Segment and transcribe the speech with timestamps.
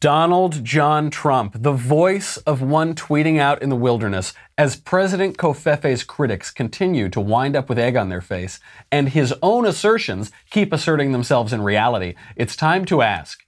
[0.00, 6.04] Donald John Trump, the voice of one tweeting out in the wilderness, as President Covfefe's
[6.04, 8.60] critics continue to wind up with egg on their face,
[8.90, 13.44] and his own assertions keep asserting themselves in reality, it's time to ask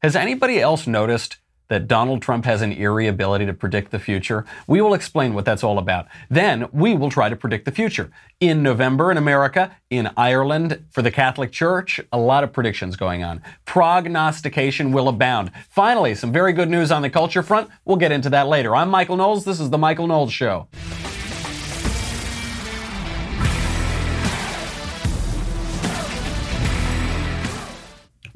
[0.00, 1.38] Has anybody else noticed
[1.68, 4.44] that Donald Trump has an eerie ability to predict the future?
[4.66, 6.06] We will explain what that's all about.
[6.30, 8.10] Then we will try to predict the future.
[8.40, 13.24] In November in America, in Ireland, for the Catholic Church, a lot of predictions going
[13.24, 13.42] on.
[13.64, 15.50] Prognostication will abound.
[15.70, 17.70] Finally, some very good news on the culture front.
[17.84, 18.76] We'll get into that later.
[18.76, 19.44] I'm Michael Knowles.
[19.44, 20.68] This is The Michael Knowles Show.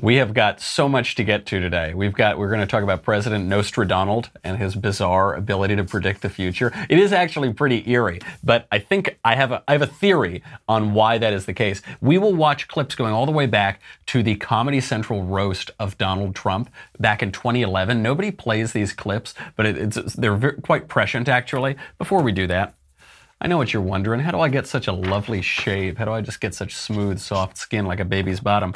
[0.02, 1.92] We have got so much to get to today.
[1.92, 6.22] We've got we're going to talk about President Nostradonald and his bizarre ability to predict
[6.22, 6.72] the future.
[6.88, 10.42] It is actually pretty eerie, but I think I have a I have a theory
[10.66, 11.82] on why that is the case.
[12.00, 15.98] We will watch clips going all the way back to the Comedy Central roast of
[15.98, 18.02] Donald Trump back in 2011.
[18.02, 21.76] Nobody plays these clips, but it, it's they're very, quite prescient actually.
[21.98, 22.74] Before we do that,
[23.38, 24.20] I know what you're wondering.
[24.20, 25.98] How do I get such a lovely shave?
[25.98, 28.72] How do I just get such smooth, soft skin like a baby's bottom?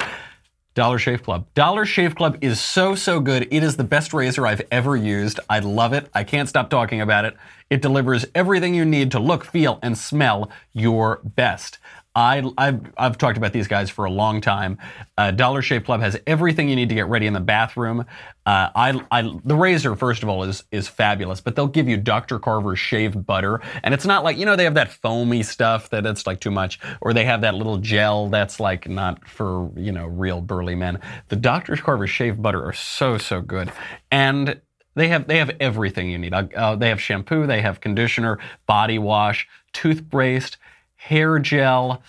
[0.75, 1.45] Dollar Shave Club.
[1.53, 3.47] Dollar Shave Club is so, so good.
[3.49, 5.39] It is the best razor I've ever used.
[5.49, 6.09] I love it.
[6.13, 7.33] I can't stop talking about it.
[7.69, 11.79] It delivers everything you need to look, feel, and smell your best.
[12.15, 14.77] I, I've, I've talked about these guys for a long time.
[15.17, 18.05] Uh, Dollar Shave Club has everything you need to get ready in the bathroom.
[18.45, 21.97] Uh, I, I, the razor, first of all, is is fabulous, but they'll give you
[21.97, 22.39] Dr.
[22.39, 26.05] Carver's shave butter, and it's not like you know they have that foamy stuff that
[26.05, 29.91] it's like too much, or they have that little gel that's like not for you
[29.91, 30.99] know real burly men.
[31.29, 31.75] The Dr.
[31.77, 33.71] Carver's shave butter are so so good,
[34.11, 34.61] and
[34.95, 36.33] they have they have everything you need.
[36.33, 40.57] Uh, they have shampoo, they have conditioner, body wash, toothpaste
[41.05, 42.01] hair gel,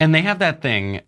[0.00, 1.02] and they have that thing.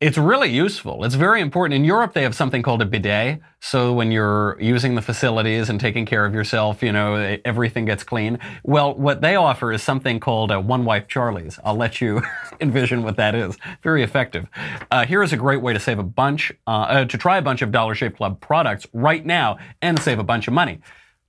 [0.00, 1.04] It's really useful.
[1.04, 1.74] It's very important.
[1.76, 3.40] In Europe, they have something called a bidet.
[3.60, 8.02] So when you're using the facilities and taking care of yourself, you know, everything gets
[8.02, 8.40] clean.
[8.64, 11.60] Well, what they offer is something called a one wipe Charlie's.
[11.64, 12.20] I'll let you
[12.60, 13.56] envision what that is.
[13.84, 14.48] Very effective.
[14.90, 17.42] Uh, here is a great way to save a bunch, uh, uh, to try a
[17.42, 20.80] bunch of Dollar Shave Club products right now and save a bunch of money.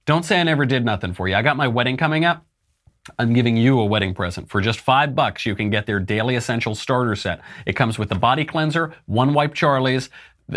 [0.06, 1.36] Don't say I never did nothing for you.
[1.36, 2.44] I got my wedding coming up.
[3.20, 4.50] I'm giving you a wedding present.
[4.50, 7.42] For just five bucks, you can get their daily essential starter set.
[7.66, 10.10] It comes with the body cleanser, one wipe Charlie's,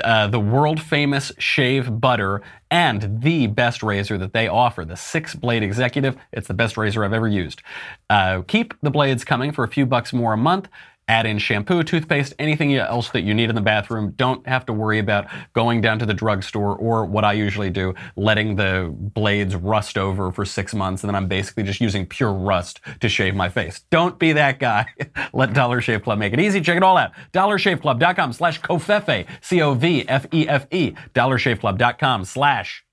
[0.02, 5.34] uh, the world famous shave butter, and the best razor that they offer, the six
[5.34, 6.16] blade executive.
[6.32, 7.62] It's the best razor I've ever used.
[8.10, 10.68] Uh, keep the blades coming for a few bucks more a month.
[11.08, 14.12] Add in shampoo, toothpaste, anything else that you need in the bathroom.
[14.16, 17.94] Don't have to worry about going down to the drugstore or what I usually do,
[18.16, 22.32] letting the blades rust over for six months and then I'm basically just using pure
[22.32, 23.82] rust to shave my face.
[23.90, 24.86] Don't be that guy.
[25.32, 26.60] Let Dollar Shave Club make it easy.
[26.60, 27.12] Check it all out.
[27.32, 30.94] DollarShaveClub.com slash Covfefe, C-O-V-F-E-F-E.
[31.14, 32.84] DollarShaveClub.com slash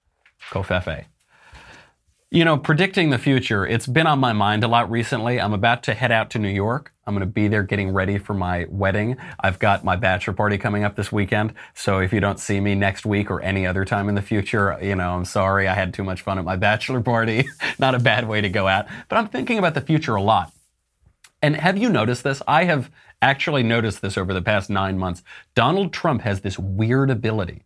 [0.52, 1.06] Covfefe.
[2.34, 5.40] You know, predicting the future, it's been on my mind a lot recently.
[5.40, 6.92] I'm about to head out to New York.
[7.06, 9.18] I'm going to be there getting ready for my wedding.
[9.40, 11.54] I've got my bachelor party coming up this weekend.
[11.76, 14.76] So if you don't see me next week or any other time in the future,
[14.82, 15.68] you know, I'm sorry.
[15.68, 17.46] I had too much fun at my bachelor party.
[17.78, 18.88] Not a bad way to go out.
[19.10, 20.52] But I'm thinking about the future a lot.
[21.44, 22.42] And have you noticed this?
[22.48, 22.90] I have
[23.22, 25.22] actually noticed this over the past nine months.
[25.54, 27.62] Donald Trump has this weird ability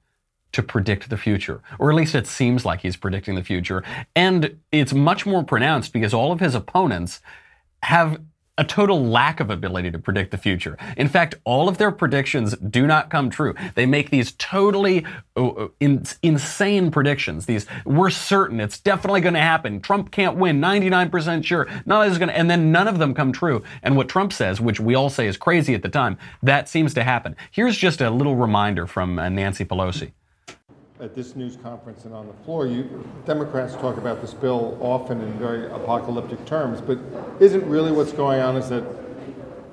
[0.54, 3.84] to predict the future, or at least it seems like he's predicting the future.
[4.16, 7.22] And it's much more pronounced because all of his opponents
[7.84, 8.20] have
[8.58, 10.78] a total lack of ability to predict the future.
[10.98, 13.54] In fact, all of their predictions do not come true.
[13.76, 17.46] They make these totally uh, in, insane predictions.
[17.46, 19.80] These, we're certain it's definitely going to happen.
[19.80, 21.68] Trump can't win, 99% sure.
[21.86, 23.62] None this going to, and then none of them come true.
[23.84, 26.96] And what Trump says, which we all say is crazy at the time, that seems
[26.96, 27.36] to happen.
[27.52, 30.14] Here's just a little reminder from uh, Nancy Pelosi
[31.00, 35.22] at this news conference and on the floor, you Democrats talk about this bill often
[35.22, 36.98] in very apocalyptic terms, but
[37.40, 38.84] isn't really what's going on is that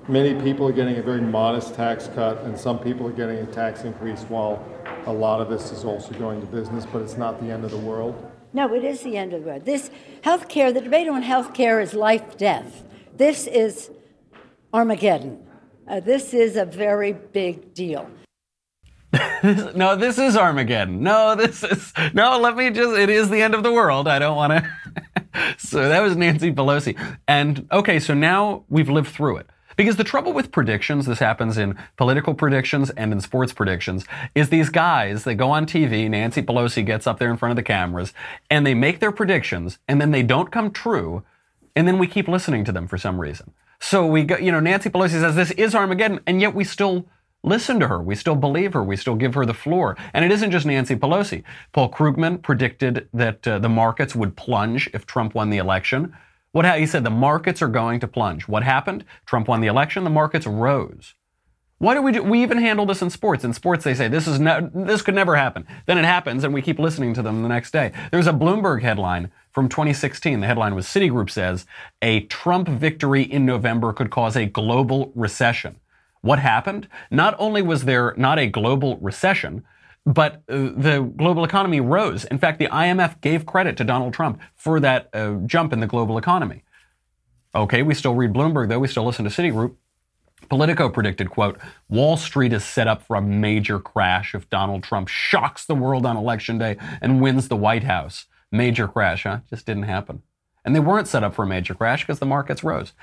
[0.08, 3.46] many people are getting a very modest tax cut and some people are getting a
[3.46, 4.62] tax increase while
[5.06, 7.70] a lot of this is also going to business, but it's not the end of
[7.70, 8.30] the world?
[8.52, 9.64] No, it is the end of the world.
[9.64, 9.90] This
[10.22, 12.84] health care, the debate on health care is life death.
[13.16, 13.90] This is
[14.72, 15.44] Armageddon.
[15.88, 18.08] Uh, this is a very big deal.
[19.74, 21.02] no, this is Armageddon.
[21.02, 22.38] No, this is no.
[22.38, 22.96] Let me just.
[22.98, 24.08] It is the end of the world.
[24.08, 25.54] I don't want to.
[25.58, 26.98] so that was Nancy Pelosi.
[27.28, 29.46] And okay, so now we've lived through it.
[29.76, 34.48] Because the trouble with predictions, this happens in political predictions and in sports predictions, is
[34.48, 37.62] these guys, they go on TV, Nancy Pelosi gets up there in front of the
[37.64, 38.12] cameras,
[38.48, 41.24] and they make their predictions, and then they don't come true,
[41.74, 43.52] and then we keep listening to them for some reason.
[43.80, 47.06] So we go, you know, Nancy Pelosi says this is Armageddon, and yet we still
[47.44, 48.02] listen to her.
[48.02, 48.82] We still believe her.
[48.82, 49.96] We still give her the floor.
[50.12, 51.44] And it isn't just Nancy Pelosi.
[51.72, 56.16] Paul Krugman predicted that uh, the markets would plunge if Trump won the election.
[56.52, 58.48] What ha- he said the markets are going to plunge.
[58.48, 59.04] What happened?
[59.26, 60.04] Trump won the election.
[60.04, 61.14] The markets rose.
[61.78, 63.44] Why do we do, we even handle this in sports?
[63.44, 65.66] In sports, they say this is this could never happen.
[65.86, 67.92] Then it happens, and we keep listening to them the next day.
[68.12, 70.40] There's a Bloomberg headline from 2016.
[70.40, 71.66] The headline was Citigroup says
[72.00, 75.80] a Trump victory in November could cause a global recession.
[76.24, 76.88] What happened?
[77.10, 79.62] Not only was there not a global recession,
[80.06, 82.24] but uh, the global economy rose.
[82.24, 85.86] In fact, the IMF gave credit to Donald Trump for that uh, jump in the
[85.86, 86.64] global economy.
[87.54, 88.78] Okay, we still read Bloomberg though.
[88.78, 89.74] We still listen to Citigroup.
[90.48, 91.58] Politico predicted, quote,
[91.90, 96.06] Wall Street is set up for a major crash if Donald Trump shocks the world
[96.06, 98.24] on election day and wins the White House.
[98.50, 99.40] Major crash, huh?
[99.50, 100.22] Just didn't happen.
[100.64, 102.94] And they weren't set up for a major crash because the markets rose.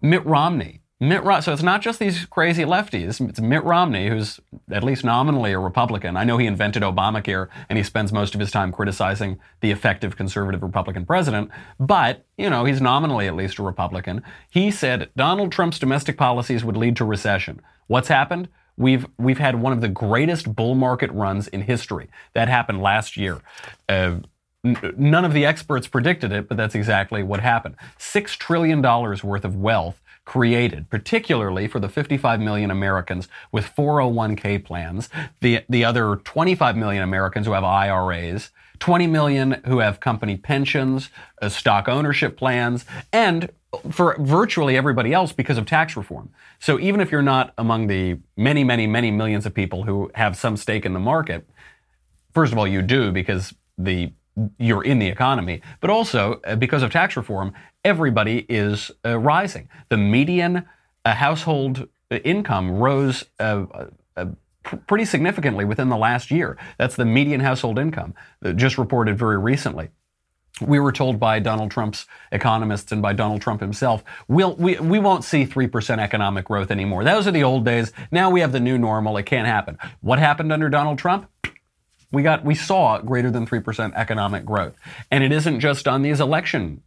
[0.00, 1.42] Mitt Romney Mitt Romney.
[1.42, 3.26] So it's not just these crazy lefties.
[3.26, 4.38] It's Mitt Romney, who's
[4.70, 6.14] at least nominally a Republican.
[6.14, 10.16] I know he invented Obamacare and he spends most of his time criticizing the effective
[10.16, 14.22] conservative Republican president, but, you know, he's nominally at least a Republican.
[14.50, 17.62] He said Donald Trump's domestic policies would lead to recession.
[17.86, 18.48] What's happened?
[18.76, 22.08] We've we've had one of the greatest bull market runs in history.
[22.34, 23.40] That happened last year.
[23.88, 24.16] Uh,
[24.62, 27.76] none of the experts predicted it, but that's exactly what happened.
[27.98, 30.00] Six trillion dollars worth of wealth
[30.30, 35.08] created, particularly for the 55 million Americans with 401k plans,
[35.40, 41.10] the, the other 25 million Americans who have IRAs, 20 million who have company pensions,
[41.42, 43.50] uh, stock ownership plans, and
[43.90, 46.30] for virtually everybody else because of tax reform.
[46.60, 50.36] So even if you're not among the many, many, many millions of people who have
[50.36, 51.44] some stake in the market,
[52.34, 54.12] first of all, you do because the
[54.58, 57.52] you're in the economy, but also uh, because of tax reform,
[57.84, 59.68] everybody is uh, rising.
[59.88, 60.64] The median
[61.04, 63.64] uh, household income rose uh,
[64.16, 64.26] uh,
[64.86, 66.56] pretty significantly within the last year.
[66.78, 68.14] That's the median household income,
[68.56, 69.90] just reported very recently.
[70.60, 74.98] We were told by Donald Trump's economists and by Donald Trump himself, we'll, we, we
[74.98, 77.02] won't see 3% economic growth anymore.
[77.02, 77.92] Those are the old days.
[78.10, 79.16] Now we have the new normal.
[79.16, 79.78] It can't happen.
[80.02, 81.30] What happened under Donald Trump?
[82.12, 84.74] We got we saw greater than 3% economic growth.
[85.10, 86.82] And it isn't just on these election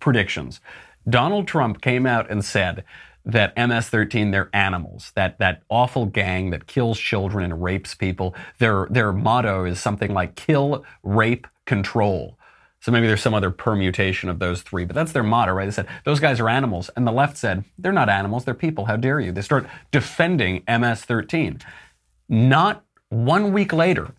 [0.00, 0.60] predictions.
[1.08, 2.84] Donald Trump came out and said
[3.24, 5.12] that MS-13 they're animals.
[5.16, 8.34] That that awful gang that kills children and rapes people.
[8.58, 12.38] Their their motto is something like kill, rape, control.
[12.80, 15.64] So maybe there's some other permutation of those three, but that's their motto, right?
[15.64, 18.84] They said those guys are animals, and the left said they're not animals, they're people.
[18.84, 19.32] How dare you?
[19.32, 21.62] They start defending MS-13.
[22.28, 24.14] Not one week later,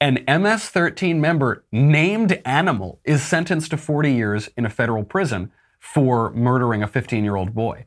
[0.00, 5.52] an MS 13 member named Animal is sentenced to 40 years in a federal prison
[5.78, 7.86] for murdering a 15 year old boy.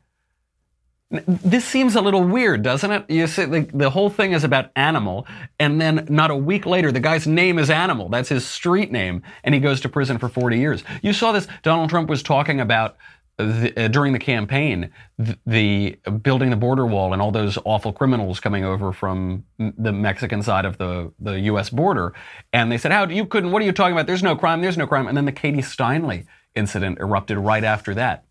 [1.26, 3.10] This seems a little weird, doesn't it?
[3.10, 5.26] You see, the, the whole thing is about Animal,
[5.58, 8.08] and then not a week later, the guy's name is Animal.
[8.08, 10.84] That's his street name, and he goes to prison for 40 years.
[11.02, 11.48] You saw this.
[11.62, 12.96] Donald Trump was talking about
[13.38, 17.92] the, uh, during the campaign, the, the, building the border wall and all those awful
[17.92, 21.70] criminals coming over from the Mexican side of the, the U.S.
[21.70, 22.12] border,
[22.52, 23.52] and they said, "How do you couldn't?
[23.52, 24.06] What are you talking about?
[24.06, 24.60] There's no crime.
[24.60, 28.24] There's no crime." And then the Katie Steinle incident erupted right after that.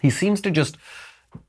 [0.00, 0.76] He seems to just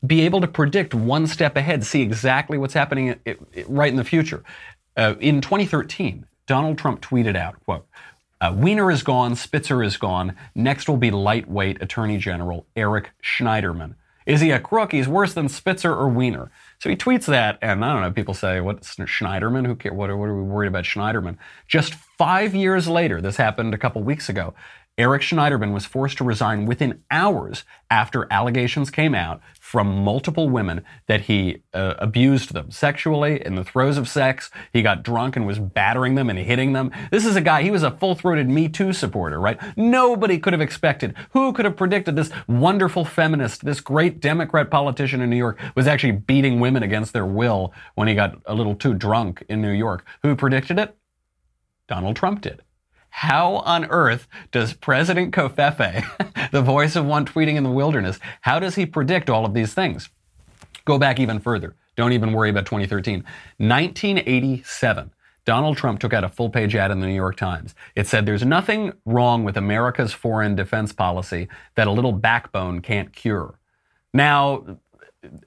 [0.06, 3.19] be able to predict one step ahead, see exactly what's happening
[3.68, 4.44] right in the future.
[4.95, 7.88] Uh, in 2013, Donald Trump tweeted out, "quote."
[8.44, 10.36] Uh, Weiner is gone, Spitzer is gone.
[10.53, 13.96] Next will be lightweight Attorney General Eric Schneiderman.
[14.25, 14.91] Is he a crook?
[14.91, 16.51] He's worse than Spitzer or Weiner.
[16.79, 19.65] So he tweets that, and I don't know, people say, what, Schneiderman?
[19.65, 19.94] Who care?
[19.94, 21.38] What, what are we worried about Schneiderman?
[21.70, 24.53] Just five years later, this happened a couple weeks ago,
[24.95, 30.85] Eric Schneiderman was forced to resign within hours after allegations came out from multiple women
[31.07, 34.51] that he uh, abused them sexually in the throes of sex.
[34.71, 36.91] He got drunk and was battering them and hitting them.
[37.09, 39.59] This is a guy, he was a full throated Me Too supporter, right?
[39.75, 45.21] Nobody could have expected, who could have predicted this wonderful feminist, this great Democrat politician
[45.21, 48.75] in New York was actually beating women against their will when he got a little
[48.75, 50.05] too drunk in New York?
[50.21, 50.95] Who predicted it?
[51.88, 52.62] Donald Trump did.
[53.15, 58.58] How on earth does President Covfefe, the voice of one tweeting in the wilderness, how
[58.60, 60.10] does he predict all of these things?
[60.84, 61.75] Go back even further.
[61.96, 63.24] Don't even worry about 2013.
[63.58, 65.12] 1987.
[65.46, 67.75] Donald Trump took out a full page ad in the New York Times.
[67.96, 73.13] It said, There's nothing wrong with America's foreign defense policy that a little backbone can't
[73.13, 73.60] cure.
[74.12, 74.79] Now,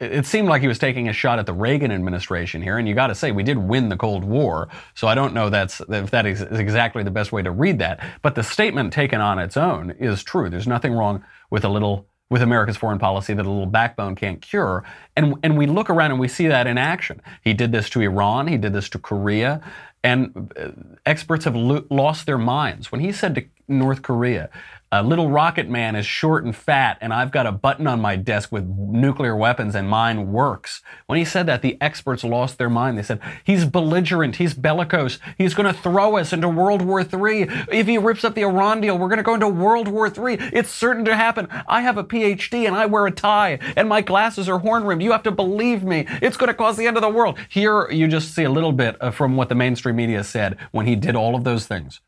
[0.01, 2.95] it seemed like he was taking a shot at the Reagan administration here, and you
[2.95, 6.11] got to say we did win the Cold War, so I don't know that's if
[6.11, 8.05] that is exactly the best way to read that.
[8.23, 10.49] But the statement taken on its own is true.
[10.49, 14.43] There's nothing wrong with a little with America's foreign policy that a little backbone can't
[14.43, 14.85] cure.
[15.15, 17.23] And, and we look around and we see that in action.
[17.43, 19.61] He did this to Iran, he did this to Korea,
[20.03, 20.71] and uh,
[21.05, 22.91] experts have lo- lost their minds.
[22.91, 24.51] When he said to North Korea,
[25.01, 28.17] a little rocket man is short and fat, and I've got a button on my
[28.17, 30.81] desk with nuclear weapons, and mine works.
[31.07, 32.97] When he said that, the experts lost their mind.
[32.97, 37.47] They said, He's belligerent, he's bellicose, he's going to throw us into World War III.
[37.71, 40.39] If he rips up the Iran deal, we're going to go into World War III.
[40.53, 41.49] It's certain to happen.
[41.67, 45.03] I have a PhD, and I wear a tie, and my glasses are horn rimmed.
[45.03, 46.07] You have to believe me.
[46.23, 47.39] It's going to cause the end of the world.
[47.49, 50.87] Here, you just see a little bit uh, from what the mainstream media said when
[50.87, 52.01] he did all of those things.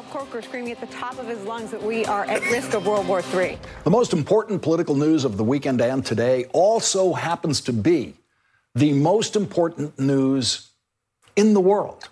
[0.00, 3.06] Corker screaming at the top of his lungs that we are at risk of World
[3.06, 3.58] War III.
[3.84, 8.14] The most important political news of the weekend and today also happens to be
[8.74, 10.70] the most important news
[11.36, 12.08] in the world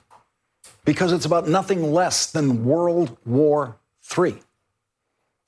[0.85, 3.79] because it's about nothing less than World War
[4.15, 4.35] III.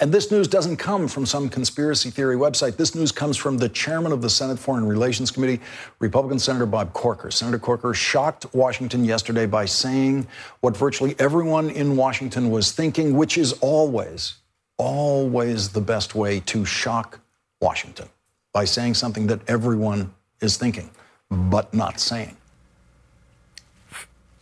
[0.02, 2.76] And this news doesn't come from some conspiracy theory website.
[2.76, 5.60] This news comes from the chairman of the Senate Foreign Relations Committee,
[6.00, 7.30] Republican Senator Bob Corker.
[7.30, 10.26] Senator Corker shocked Washington yesterday by saying
[10.58, 14.38] what virtually everyone in Washington was thinking, which is always,
[14.76, 17.20] always the best way to shock
[17.60, 18.08] Washington
[18.52, 20.90] by saying something that everyone is thinking,
[21.30, 22.36] but not saying.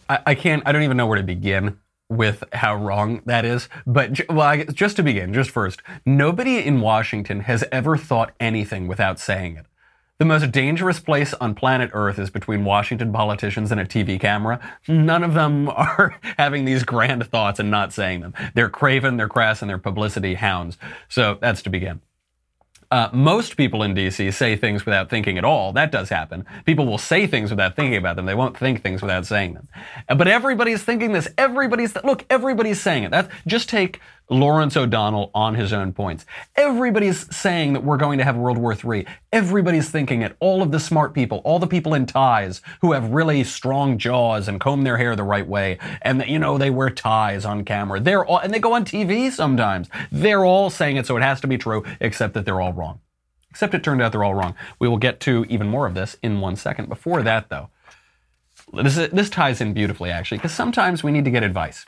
[0.08, 1.76] I, I can't, I don't even know where to begin
[2.10, 3.68] with how wrong that is.
[3.86, 8.88] But well, guess, just to begin, just first, nobody in Washington has ever thought anything
[8.88, 9.66] without saying it.
[10.18, 14.60] The most dangerous place on planet Earth is between Washington politicians and a TV camera.
[14.86, 18.34] None of them are having these grand thoughts and not saying them.
[18.52, 20.76] They're craven, they're crass, and they're publicity hounds.
[21.08, 22.02] So that's to begin.
[22.90, 25.72] Uh, most people in DC say things without thinking at all.
[25.72, 26.44] That does happen.
[26.64, 28.26] People will say things without thinking about them.
[28.26, 29.68] They won't think things without saying them.
[30.08, 31.28] But everybody's thinking this.
[31.38, 32.26] Everybody's th- look.
[32.28, 33.12] Everybody's saying it.
[33.12, 36.24] That just take Lawrence O'Donnell on his own points.
[36.56, 39.06] Everybody's saying that we're going to have World War III.
[39.32, 40.36] Everybody's thinking it.
[40.40, 44.48] All of the smart people, all the people in ties who have really strong jaws
[44.48, 48.00] and comb their hair the right way, and you know they wear ties on camera.
[48.00, 49.88] They're all, and they go on TV sometimes.
[50.12, 53.00] They're all saying it, so it has to be true, except that they're all wrong.
[53.50, 54.54] Except it turned out they're all wrong.
[54.78, 56.88] We will get to even more of this in one second.
[56.88, 57.70] Before that, though,
[58.72, 61.84] this, this ties in beautifully, actually, because sometimes we need to get advice.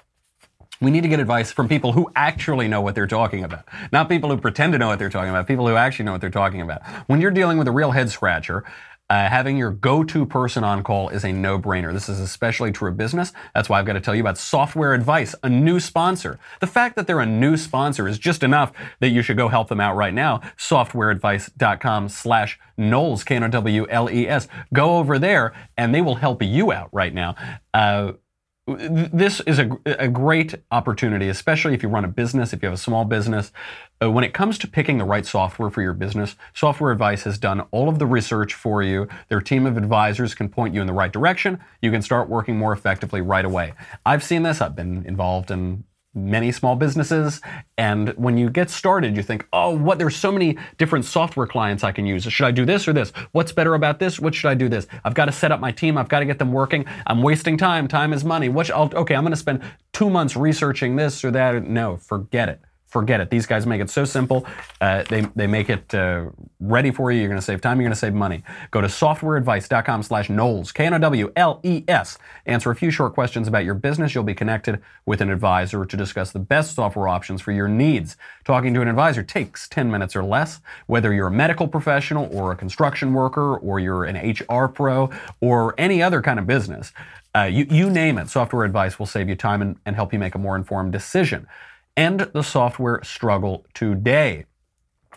[0.83, 3.69] We need to get advice from people who actually know what they're talking about.
[3.93, 6.21] Not people who pretend to know what they're talking about, people who actually know what
[6.21, 6.83] they're talking about.
[7.07, 8.65] When you're dealing with a real head scratcher,
[9.09, 11.93] uh, having your go-to person on call is a no-brainer.
[11.93, 13.33] This is especially true of business.
[13.55, 16.41] That's why I've got to tell you about Software Advice, a new sponsor.
[16.61, 19.69] The fact that they're a new sponsor is just enough that you should go help
[19.69, 20.41] them out right now.
[20.57, 24.49] Softwareadvice.com slash Knowles, K-N-O-W-L-E-S.
[24.73, 27.37] Go over there and they will help you out right now.
[27.75, 28.13] Uh,
[28.67, 32.75] this is a, a great opportunity, especially if you run a business, if you have
[32.75, 33.51] a small business.
[34.01, 37.39] Uh, when it comes to picking the right software for your business, Software Advice has
[37.39, 39.09] done all of the research for you.
[39.29, 41.59] Their team of advisors can point you in the right direction.
[41.81, 43.75] You can start working more effectively right away.
[44.07, 44.61] I've seen this.
[44.61, 45.83] I've been involved in
[46.15, 47.41] many small businesses.
[47.79, 49.99] And when you get started, you think, oh, what?
[49.99, 52.25] There's so many different software clients I can use.
[52.25, 53.11] Should I do this or this?
[53.33, 54.21] What's better about this?
[54.21, 54.87] What should I do this?
[55.05, 55.97] I've got to set up my team.
[55.97, 56.85] I've got to get them working.
[57.07, 57.89] I'm wasting time.
[57.89, 58.49] Time is money.
[58.49, 58.71] What?
[58.71, 61.65] Okay, I'm going to spend two months researching this or that.
[61.65, 62.61] No, forget it
[62.93, 63.31] forget it.
[63.31, 64.47] These guys make it so simple.
[64.81, 66.27] Uh, they, they make it uh,
[66.61, 67.21] ready for you.
[67.21, 67.81] You're going to save time.
[67.81, 68.45] You're going to save money.
[68.71, 72.19] Go to softwareadvice.com slash Knowles, K-N-O-W-L-E-S.
[72.45, 74.15] Answer a few short questions about your business.
[74.15, 78.17] You'll be connected with an advisor to discuss the best software options for your needs.
[78.45, 80.61] Talking to an advisor takes 10 minutes or less.
[80.87, 85.09] Whether you're a medical professional or a construction worker or you're an HR pro
[85.41, 86.93] or any other kind of business,
[87.35, 90.19] uh, you, you name it, software advice will save you time and, and help you
[90.19, 91.47] make a more informed decision.
[91.97, 94.47] End the software struggle today.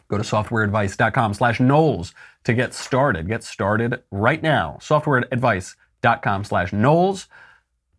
[0.07, 2.13] Go to softwareadvice.com slash Knowles
[2.43, 3.27] to get started.
[3.27, 4.77] Get started right now.
[4.81, 7.27] Softwareadvice.com slash Knowles.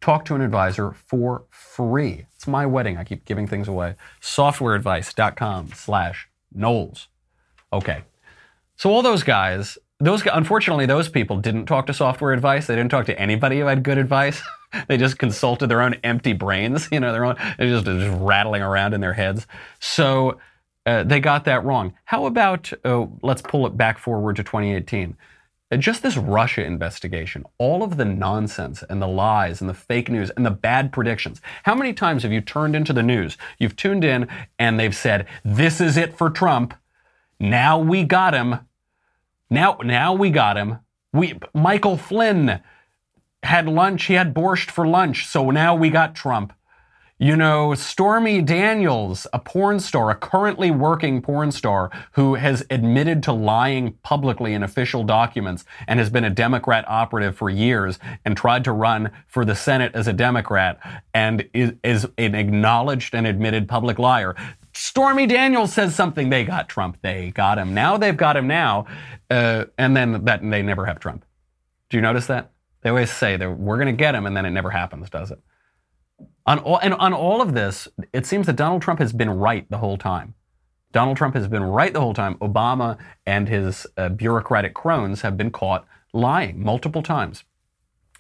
[0.01, 2.27] Talk to an advisor for free.
[2.35, 2.97] It's my wedding.
[2.97, 3.95] I keep giving things away.
[4.21, 7.09] Softwareadvice.com slash Knowles.
[7.73, 8.03] Okay.
[8.77, 12.67] So all those guys, those unfortunately, those people didn't talk to software advice.
[12.67, 14.43] They didn't talk to anybody who had good advice.
[14.89, 18.63] they just consulted their own empty brains, you know, their own, they're just, just rattling
[18.63, 19.47] around in their heads.
[19.81, 20.39] So
[20.87, 21.95] uh, they got that wrong.
[22.05, 25.17] How about, uh, let's pull it back forward to 2018.
[25.71, 30.09] Uh, just this Russia investigation, all of the nonsense and the lies and the fake
[30.09, 31.41] news and the bad predictions.
[31.65, 33.37] How many times have you turned into the news?
[33.59, 34.29] You've tuned in
[34.61, 36.75] and they've said, this is it for Trump.
[37.41, 38.61] Now we got him.
[39.51, 40.79] Now, now we got him.
[41.13, 42.61] We, Michael Flynn,
[43.47, 44.05] had lunch.
[44.05, 45.27] He had borscht for lunch.
[45.27, 46.53] So now we got Trump.
[47.19, 53.23] You know, Stormy Daniels, a porn star, a currently working porn star who has admitted
[53.23, 58.37] to lying publicly in official documents and has been a Democrat operative for years and
[58.37, 60.79] tried to run for the Senate as a Democrat
[61.15, 64.37] and is, is an acknowledged and admitted public liar.
[64.75, 66.29] Stormy Daniels says something.
[66.29, 66.99] They got Trump.
[67.01, 67.73] They got him.
[67.73, 68.85] Now they've got him now.
[69.31, 71.25] Uh, and then that they never have Trump.
[71.89, 72.51] Do you notice that?
[72.87, 75.33] They always say that we're going to get him, and then it never happens, does
[75.33, 75.41] it?
[76.47, 79.69] On all, and on all of this, it seems that Donald Trump has been right
[79.69, 80.35] the whole time.
[80.93, 82.37] Donald Trump has been right the whole time.
[82.37, 87.43] Obama and his uh, bureaucratic crones have been caught lying multiple times.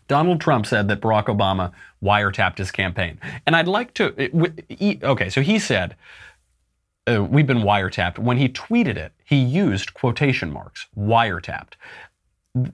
[0.08, 1.70] Donald Trump said that Barack Obama
[2.02, 3.20] wiretapped his campaign.
[3.46, 4.50] And I'd like to,
[5.04, 5.94] okay, so he said,
[7.08, 8.18] uh, we've been wiretapped.
[8.18, 11.74] When he tweeted it, he used quotation marks, wiretapped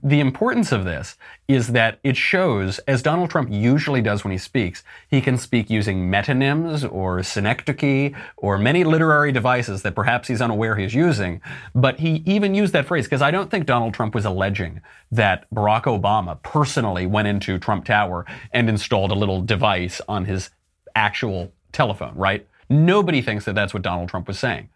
[0.02, 1.16] the importance of this
[1.48, 5.68] is that it shows, as Donald Trump usually does when he speaks, he can speak
[5.70, 11.40] using metonyms or synecdoche or many literary devices that perhaps he's unaware he's using.
[11.74, 15.52] But he even used that phrase because I don't think Donald Trump was alleging that
[15.52, 20.50] Barack Obama personally went into Trump Tower and installed a little device on his
[20.94, 22.46] actual telephone, right?
[22.68, 24.68] Nobody thinks that that's what Donald Trump was saying.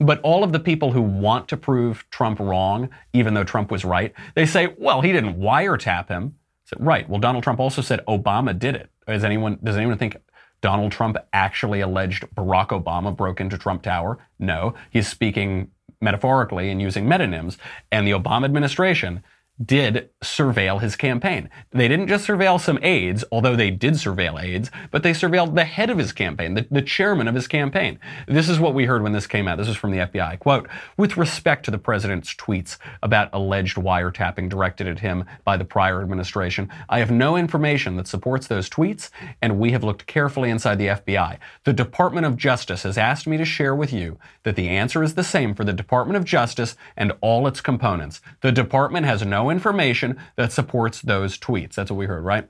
[0.00, 3.84] But all of the people who want to prove Trump wrong, even though Trump was
[3.84, 6.36] right, they say, well, he didn't wiretap him.
[6.78, 7.08] Right.
[7.08, 8.90] Well, Donald Trump also said Obama did it.
[9.08, 10.16] Anyone, does anyone think
[10.60, 14.18] Donald Trump actually alleged Barack Obama broke into Trump Tower?
[14.38, 14.74] No.
[14.90, 15.70] He's speaking
[16.00, 17.56] metaphorically and using metonyms.
[17.90, 19.24] And the Obama administration
[19.64, 21.50] did surveil his campaign.
[21.70, 25.64] They didn't just surveil some aides, although they did surveil aides, but they surveilled the
[25.64, 27.98] head of his campaign, the, the, chairman of his campaign.
[28.26, 29.58] This is what we heard when this came out.
[29.58, 30.38] This is from the FBI.
[30.38, 35.64] Quote, with respect to the president's tweets about alleged wiretapping directed at him by the
[35.64, 39.10] prior administration, I have no information that supports those tweets,
[39.42, 41.38] and we have looked carefully inside the FBI.
[41.64, 45.14] The Department of Justice has asked me to share with you that the answer is
[45.14, 48.20] the same for the Department of Justice and all its components.
[48.40, 51.74] The department has no information that supports those tweets.
[51.74, 52.48] That's what we heard, right?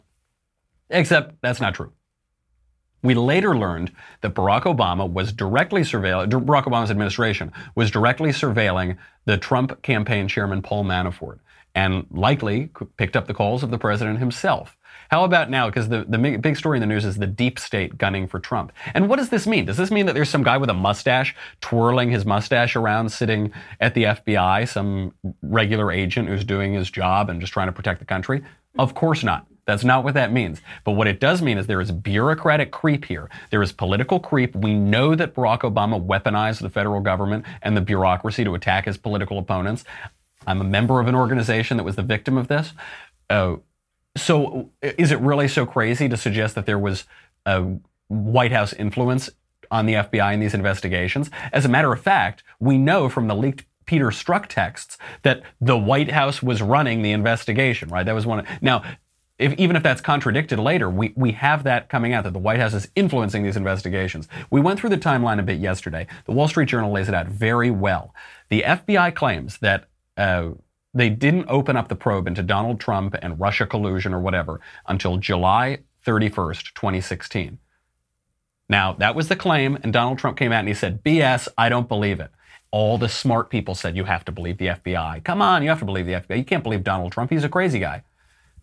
[0.90, 1.92] Except that's not true.
[3.02, 8.96] We later learned that Barack Obama was directly surveilling, Barack Obama's administration was directly surveilling
[9.24, 11.38] the Trump campaign chairman Paul Manafort
[11.74, 14.76] and likely picked up the calls of the president himself.
[15.08, 15.68] How about now?
[15.68, 18.72] Because the, the big story in the news is the deep state gunning for Trump.
[18.94, 19.64] And what does this mean?
[19.64, 23.52] Does this mean that there's some guy with a mustache twirling his mustache around sitting
[23.80, 28.00] at the FBI, some regular agent who's doing his job and just trying to protect
[28.00, 28.42] the country?
[28.78, 29.46] Of course not.
[29.68, 30.62] That's not what that means.
[30.84, 33.28] But what it does mean is there is bureaucratic creep here.
[33.50, 34.56] There is political creep.
[34.56, 38.96] We know that Barack Obama weaponized the federal government and the bureaucracy to attack his
[38.96, 39.84] political opponents.
[40.46, 42.72] I'm a member of an organization that was the victim of this.
[43.28, 43.56] Uh,
[44.16, 47.04] so, is it really so crazy to suggest that there was
[47.46, 47.64] a
[48.08, 49.30] White House influence
[49.70, 51.30] on the FBI in these investigations?
[51.52, 55.76] As a matter of fact, we know from the leaked Peter Strzok texts that the
[55.76, 58.04] White House was running the investigation, right?
[58.04, 58.40] That was one.
[58.40, 58.82] Of, now,
[59.38, 62.58] if, even if that's contradicted later, we, we have that coming out that the White
[62.58, 64.28] House is influencing these investigations.
[64.50, 66.06] We went through the timeline a bit yesterday.
[66.26, 68.14] The Wall Street Journal lays it out very well.
[68.48, 70.50] The FBI claims that uh,
[70.98, 75.16] they didn't open up the probe into Donald Trump and Russia collusion or whatever until
[75.16, 77.58] July 31st, 2016.
[78.68, 81.68] Now, that was the claim, and Donald Trump came out and he said, BS, I
[81.68, 82.30] don't believe it.
[82.70, 85.24] All the smart people said, You have to believe the FBI.
[85.24, 86.36] Come on, you have to believe the FBI.
[86.36, 87.30] You can't believe Donald Trump.
[87.30, 88.02] He's a crazy guy.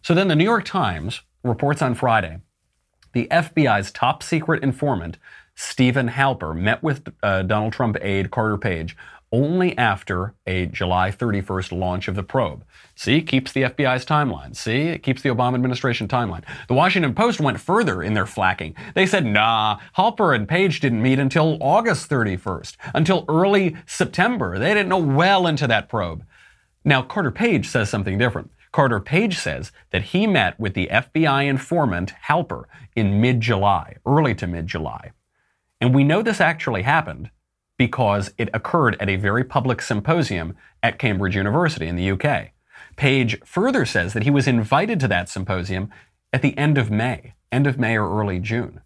[0.03, 2.39] So then the New York Times reports on Friday
[3.13, 5.17] the FBI's top secret informant,
[5.55, 8.95] Stephen Halper, met with uh, Donald Trump aide Carter Page
[9.31, 12.63] only after a July 31st launch of the probe.
[12.95, 14.55] See, keeps the FBI's timeline.
[14.55, 16.43] See, it keeps the Obama administration timeline.
[16.67, 18.75] The Washington Post went further in their flacking.
[18.93, 24.57] They said, nah, Halper and Page didn't meet until August 31st, until early September.
[24.57, 26.23] They didn't know well into that probe.
[26.85, 28.51] Now, Carter Page says something different.
[28.71, 32.65] Carter Page says that he met with the FBI informant Halper
[32.95, 35.11] in mid July, early to mid July.
[35.85, 37.29] And we know this actually happened
[37.77, 42.53] because it occurred at a very public symposium at Cambridge University in the UK.
[42.95, 45.91] Page further says that he was invited to that symposium
[46.33, 48.81] at the end of May, end of May or early June.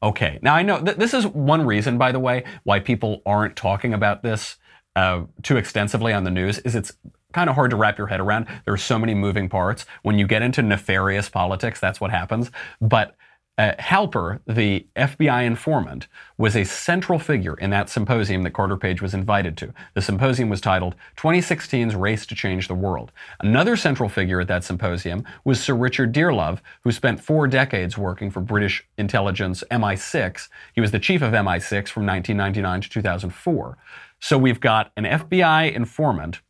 [0.00, 3.56] Okay, now I know th- this is one reason, by the way, why people aren't
[3.56, 4.54] talking about this
[4.94, 6.60] uh, too extensively on the news.
[6.60, 6.92] Is it's
[7.32, 8.46] kind of hard to wrap your head around.
[8.64, 9.84] There are so many moving parts.
[10.04, 12.52] When you get into nefarious politics, that's what happens.
[12.80, 13.16] But
[13.58, 19.02] Uh, Halper, the FBI informant, was a central figure in that symposium that Carter Page
[19.02, 19.74] was invited to.
[19.94, 23.10] The symposium was titled 2016's Race to Change the World.
[23.40, 28.30] Another central figure at that symposium was Sir Richard Dearlove, who spent four decades working
[28.30, 30.48] for British intelligence MI6.
[30.72, 33.76] He was the chief of MI6 from 1999 to 2004.
[34.20, 36.42] So we've got an FBI informant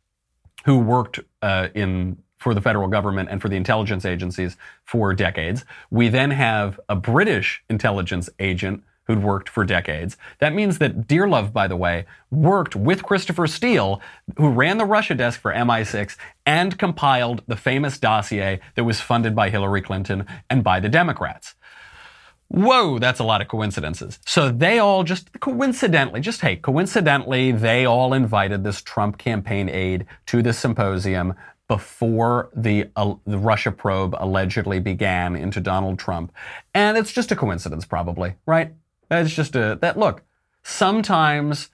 [0.65, 5.65] who worked uh, in for the federal government and for the intelligence agencies for decades.
[5.91, 10.17] We then have a British intelligence agent who'd worked for decades.
[10.37, 14.01] That means that Dearlove, by the way, worked with Christopher Steele,
[14.37, 19.35] who ran the Russia desk for MI6 and compiled the famous dossier that was funded
[19.35, 21.55] by Hillary Clinton and by the Democrats.
[22.49, 24.19] Whoa, that's a lot of coincidences.
[24.25, 30.05] So they all just coincidentally, just hey, coincidentally, they all invited this Trump campaign aide
[30.27, 31.33] to this symposium
[31.69, 36.33] before the, uh, the Russia probe allegedly began into Donald Trump.
[36.73, 38.73] And it's just a coincidence, probably, right?
[39.09, 40.23] It's just a, that look,
[40.63, 41.69] sometimes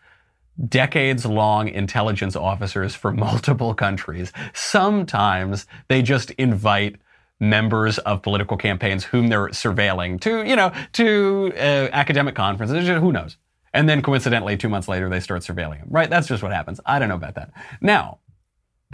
[0.67, 6.97] decades long intelligence officers for multiple countries, sometimes they just invite
[7.39, 12.87] members of political campaigns whom they're surveilling to, you know, to uh, academic conferences.
[12.87, 13.37] Who knows?
[13.73, 16.09] And then coincidentally, two months later, they start surveilling them, right?
[16.09, 16.79] That's just what happens.
[16.85, 17.51] I don't know about that.
[17.81, 18.19] Now,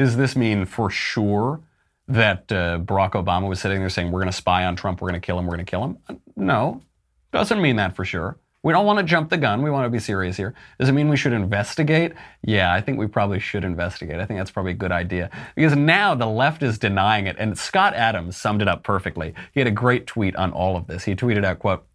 [0.02, 1.62] does this mean for sure
[2.08, 5.10] that uh, Barack Obama was sitting there saying, we're going to spy on Trump, we're
[5.10, 6.20] going to kill him, we're going to kill him?
[6.36, 6.82] No,
[7.32, 8.38] doesn't mean that for sure.
[8.64, 9.64] We don't want to jump the gun.
[9.64, 10.54] We want to be serious here.
[10.80, 12.14] Does it mean we should investigate?
[12.44, 14.20] Yeah, I think we probably should investigate.
[14.20, 15.32] I think that's probably a good idea.
[15.56, 17.38] Because now the left is denying it.
[17.40, 19.34] And Scott Adams summed it up perfectly.
[19.54, 21.06] He had a great tweet on all of this.
[21.06, 21.88] He tweeted out, quote,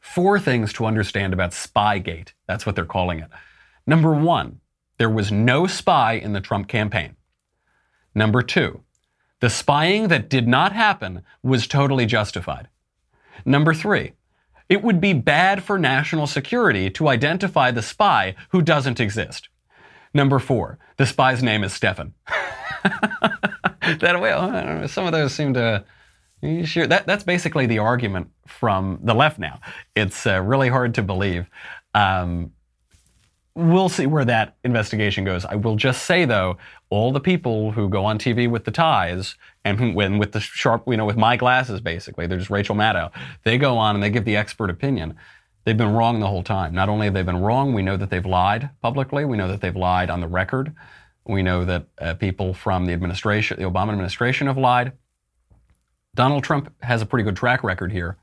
[0.00, 2.32] four things to understand about Spygate.
[2.46, 3.28] That's what they're calling it.
[3.86, 4.60] Number one,
[4.98, 7.16] there was no spy in the Trump campaign.
[8.14, 8.82] Number two,
[9.40, 12.68] the spying that did not happen was totally justified.
[13.44, 14.12] Number three,
[14.68, 19.48] it would be bad for national security to identify the spy who doesn't exist.
[20.12, 22.14] Number four, the spy's name is Stefan.
[23.82, 25.84] that way, some of those seem to.
[26.64, 29.60] Sure, that, that's basically the argument from the left now.
[29.96, 31.48] It's uh, really hard to believe.
[31.94, 32.52] Um,
[33.58, 35.44] we'll see where that investigation goes.
[35.44, 36.58] I will just say though,
[36.90, 40.84] all the people who go on TV with the ties and when with the sharp,
[40.86, 43.10] you know, with my glasses basically, they're just Rachel Maddow.
[43.42, 45.16] They go on and they give the expert opinion.
[45.64, 46.72] They've been wrong the whole time.
[46.72, 49.24] Not only have they been wrong, we know that they've lied publicly.
[49.24, 50.72] We know that they've lied on the record.
[51.26, 54.92] We know that uh, people from the administration, the Obama administration, have lied.
[56.14, 58.16] Donald Trump has a pretty good track record here.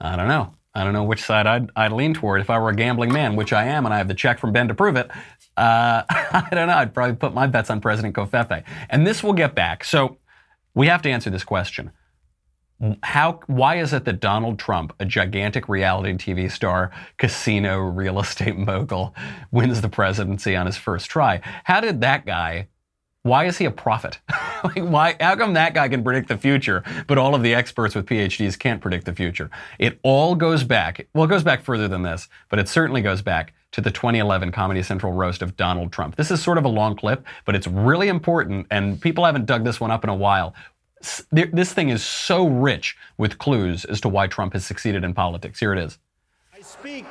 [0.00, 0.54] I don't know.
[0.74, 2.40] I don't know which side I'd, I'd lean toward.
[2.40, 4.52] If I were a gambling man, which I am, and I have the check from
[4.52, 5.08] Ben to prove it,
[5.56, 6.74] uh, I don't know.
[6.74, 8.64] I'd probably put my bets on President Covfefe.
[8.90, 9.84] And this will get back.
[9.84, 10.18] So
[10.74, 11.92] we have to answer this question.
[13.04, 18.56] How, why is it that Donald Trump, a gigantic reality TV star, casino real estate
[18.56, 19.14] mogul,
[19.52, 21.40] wins the presidency on his first try?
[21.62, 22.66] How did that guy
[23.24, 24.18] why is he a prophet?
[24.64, 27.94] like why how come that guy can predict the future, but all of the experts
[27.94, 29.50] with PhDs can't predict the future?
[29.78, 33.22] It all goes back, well, it goes back further than this, but it certainly goes
[33.22, 36.16] back to the 2011 Comedy Central roast of Donald Trump.
[36.16, 39.64] This is sort of a long clip, but it's really important, and people haven't dug
[39.64, 40.54] this one up in a while.
[41.32, 45.58] This thing is so rich with clues as to why Trump has succeeded in politics.
[45.58, 45.98] Here it is.
[46.54, 47.06] I speak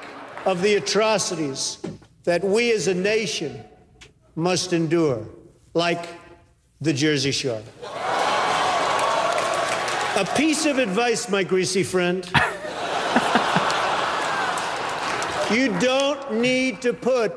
[0.45, 1.79] of the atrocities
[2.23, 3.63] that we as a nation
[4.35, 5.27] must endure
[5.73, 6.05] like
[6.81, 7.61] the Jersey Shore.
[10.15, 12.29] A piece of advice, my greasy friend.
[15.51, 17.33] you don't need to put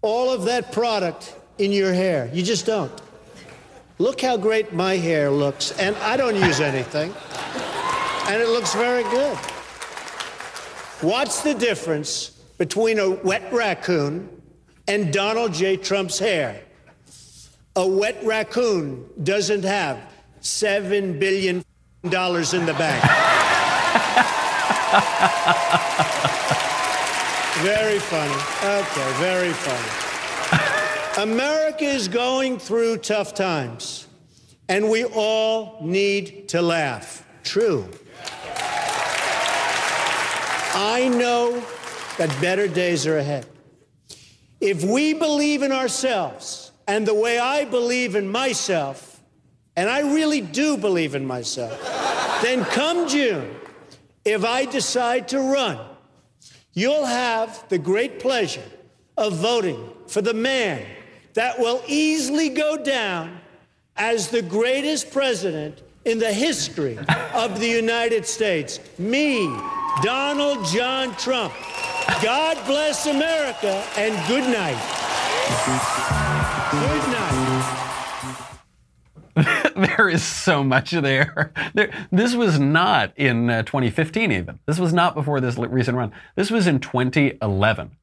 [0.00, 2.30] all of that product in your hair.
[2.32, 2.92] You just don't.
[3.98, 7.12] Look how great my hair looks, and I don't use anything.
[8.28, 9.36] And it looks very good.
[11.02, 14.28] What's the difference between a wet raccoon
[14.88, 15.76] and Donald J.
[15.76, 16.62] Trump's hair?
[17.80, 19.98] A wet raccoon doesn't have
[20.42, 21.64] $7 billion
[22.02, 23.02] in the bank.
[27.62, 28.34] very funny.
[28.62, 31.32] Okay, very funny.
[31.32, 34.06] America is going through tough times,
[34.68, 37.26] and we all need to laugh.
[37.44, 37.88] True.
[40.74, 41.64] I know
[42.18, 43.46] that better days are ahead.
[44.60, 49.22] If we believe in ourselves, and the way I believe in myself,
[49.76, 51.80] and I really do believe in myself,
[52.42, 53.54] then come June,
[54.24, 55.78] if I decide to run,
[56.72, 58.68] you'll have the great pleasure
[59.16, 60.84] of voting for the man
[61.34, 63.38] that will easily go down
[63.94, 66.98] as the greatest president in the history
[67.34, 68.80] of the United States.
[68.98, 69.46] Me,
[70.02, 71.54] Donald John Trump.
[72.20, 76.18] God bless America and good night.
[79.76, 81.52] there is so much there.
[81.74, 84.58] there this was not in uh, 2015 even.
[84.66, 86.12] This was not before this recent run.
[86.36, 87.96] This was in 2011.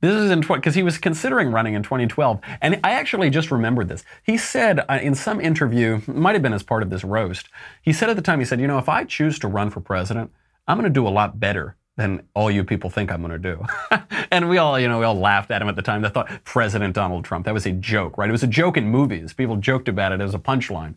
[0.00, 3.88] This is in because he was considering running in 2012, and I actually just remembered
[3.88, 4.02] this.
[4.22, 7.50] He said uh, in some interview, might have been as part of this roast.
[7.82, 9.80] He said at the time, he said, "You know, if I choose to run for
[9.80, 10.32] president,
[10.66, 13.38] I'm going to do a lot better than all you people think I'm going to
[13.38, 13.64] do."
[14.30, 16.02] and we all, you know, we all laughed at him at the time.
[16.02, 17.44] They thought President Donald Trump.
[17.44, 18.28] That was a joke, right?
[18.28, 19.32] It was a joke in movies.
[19.32, 20.94] People joked about it as a punchline.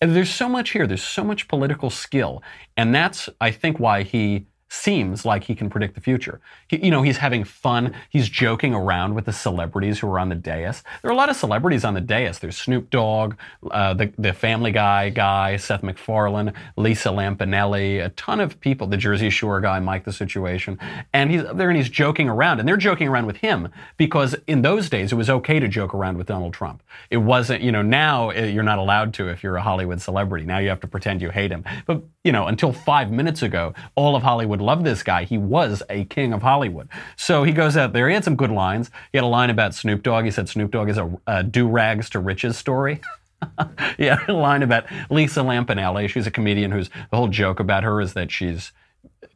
[0.00, 0.86] And there's so much here.
[0.86, 2.42] There's so much political skill,
[2.76, 6.40] and that's, I think, why he seems like he can predict the future.
[6.68, 7.94] He, you know, he's having fun.
[8.10, 10.82] He's joking around with the celebrities who are on the dais.
[11.02, 12.38] There are a lot of celebrities on the dais.
[12.38, 13.36] There's Snoop Dogg,
[13.70, 18.96] uh, the, the Family Guy guy, Seth MacFarlane, Lisa Lampanelli, a ton of people, the
[18.96, 20.78] Jersey Shore guy, Mike the Situation.
[21.12, 22.58] And he's there and he's joking around.
[22.58, 25.94] And they're joking around with him because in those days it was okay to joke
[25.94, 26.82] around with Donald Trump.
[27.10, 30.44] It wasn't, you know, now eh, you're not allowed to if you're a Hollywood celebrity.
[30.44, 31.64] Now you have to pretend you hate him.
[31.86, 35.24] But, you know, until five minutes ago, all of Hollywood loved this guy.
[35.24, 36.88] He was a king of Hollywood.
[37.16, 38.08] So he goes out there.
[38.08, 38.90] He had some good lines.
[39.12, 40.24] He had a line about Snoop Dogg.
[40.24, 43.00] He said Snoop Dogg is a, a do rags to riches story.
[43.98, 46.08] yeah, a line about Lisa Lampanelli.
[46.08, 48.72] She's a comedian who's the whole joke about her is that she's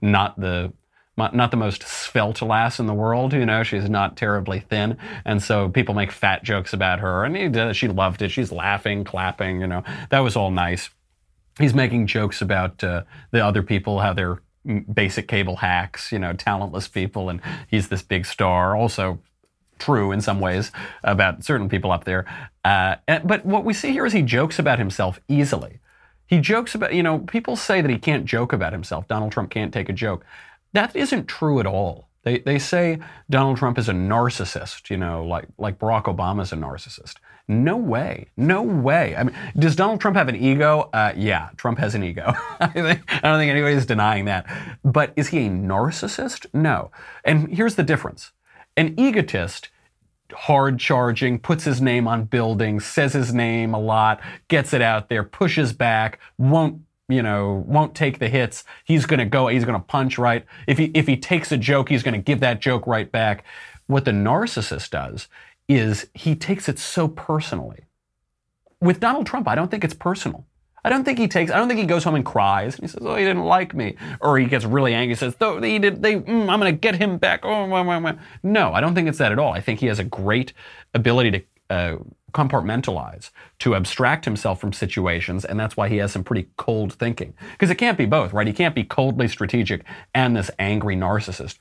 [0.00, 0.72] not the
[1.16, 3.34] not the most svelte lass in the world.
[3.34, 7.24] You know, she's not terribly thin, and so people make fat jokes about her.
[7.24, 8.30] And he, she loved it.
[8.30, 9.60] She's laughing, clapping.
[9.60, 10.88] You know, that was all nice.
[11.58, 13.02] He's making jokes about uh,
[13.32, 14.40] the other people, how they're
[14.92, 18.76] basic cable hacks, you know, talentless people, and he's this big star.
[18.76, 19.18] Also,
[19.78, 20.70] true in some ways
[21.02, 22.26] about certain people up there.
[22.64, 25.80] Uh, but what we see here is he jokes about himself easily.
[26.26, 29.08] He jokes about, you know, people say that he can't joke about himself.
[29.08, 30.24] Donald Trump can't take a joke.
[30.74, 32.08] That isn't true at all.
[32.22, 32.98] They, they say
[33.30, 37.14] Donald Trump is a narcissist, you know, like, like Barack Obama is a narcissist.
[37.50, 38.28] No way.
[38.36, 39.16] No way.
[39.16, 40.88] I mean, does Donald Trump have an ego?
[40.92, 42.32] Uh, yeah, Trump has an ego.
[42.60, 44.46] I, think, I don't think anybody's denying that.
[44.84, 46.46] But is he a narcissist?
[46.54, 46.92] No.
[47.24, 48.30] And here's the difference
[48.76, 49.68] an egotist,
[50.32, 55.08] hard charging, puts his name on buildings, says his name a lot, gets it out
[55.08, 58.62] there, pushes back, won't you know, won't take the hits.
[58.84, 60.46] He's going to go, he's going to punch right.
[60.68, 63.42] If he, if he takes a joke, he's going to give that joke right back.
[63.88, 65.26] What the narcissist does
[65.70, 67.84] is he takes it so personally.
[68.80, 70.44] With Donald Trump, I don't think it's personal.
[70.84, 71.52] I don't think he takes.
[71.52, 72.74] I don't think he goes home and cries.
[72.74, 75.14] And he says, "Oh, he didn't like me," or he gets really angry.
[75.14, 77.82] He says, "Though he did, they, mm, I'm going to get him back." Oh, wah,
[77.84, 78.14] wah, wah.
[78.42, 79.52] no, I don't think it's that at all.
[79.52, 80.54] I think he has a great
[80.94, 81.96] ability to uh,
[82.32, 83.30] compartmentalize,
[83.60, 87.34] to abstract himself from situations, and that's why he has some pretty cold thinking.
[87.52, 88.46] Because it can't be both, right?
[88.46, 91.58] He can't be coldly strategic and this angry narcissist.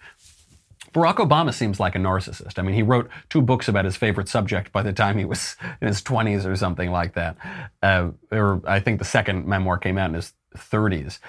[0.94, 2.58] Barack Obama seems like a narcissist.
[2.58, 5.56] I mean, he wrote two books about his favorite subject by the time he was
[5.82, 7.38] in his 20s or something like that.
[7.82, 11.20] Uh, or I think the second memoir came out in his 30s.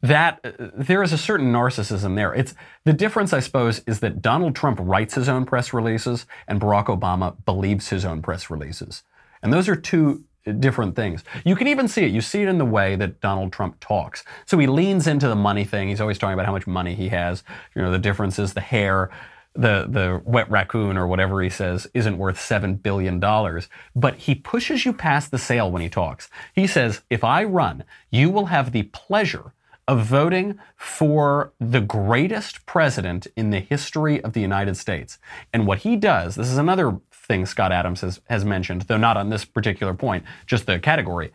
[0.00, 2.32] That uh, there is a certain narcissism there.
[2.32, 2.54] It's
[2.84, 6.86] the difference, I suppose, is that Donald Trump writes his own press releases and Barack
[6.86, 9.02] Obama believes his own press releases.
[9.42, 11.24] And those are two different things.
[11.44, 12.12] You can even see it.
[12.12, 14.24] You see it in the way that Donald Trump talks.
[14.46, 15.88] So he leans into the money thing.
[15.88, 17.42] He's always talking about how much money he has.
[17.74, 19.10] You know, the difference is the hair,
[19.54, 24.34] the the wet raccoon or whatever he says isn't worth 7 billion dollars, but he
[24.34, 26.28] pushes you past the sale when he talks.
[26.54, 29.52] He says, "If I run, you will have the pleasure
[29.88, 35.18] of voting for the greatest president in the history of the United States."
[35.52, 39.16] And what he does, this is another thing Scott Adams has, has mentioned, though not
[39.16, 41.32] on this particular point, just the category.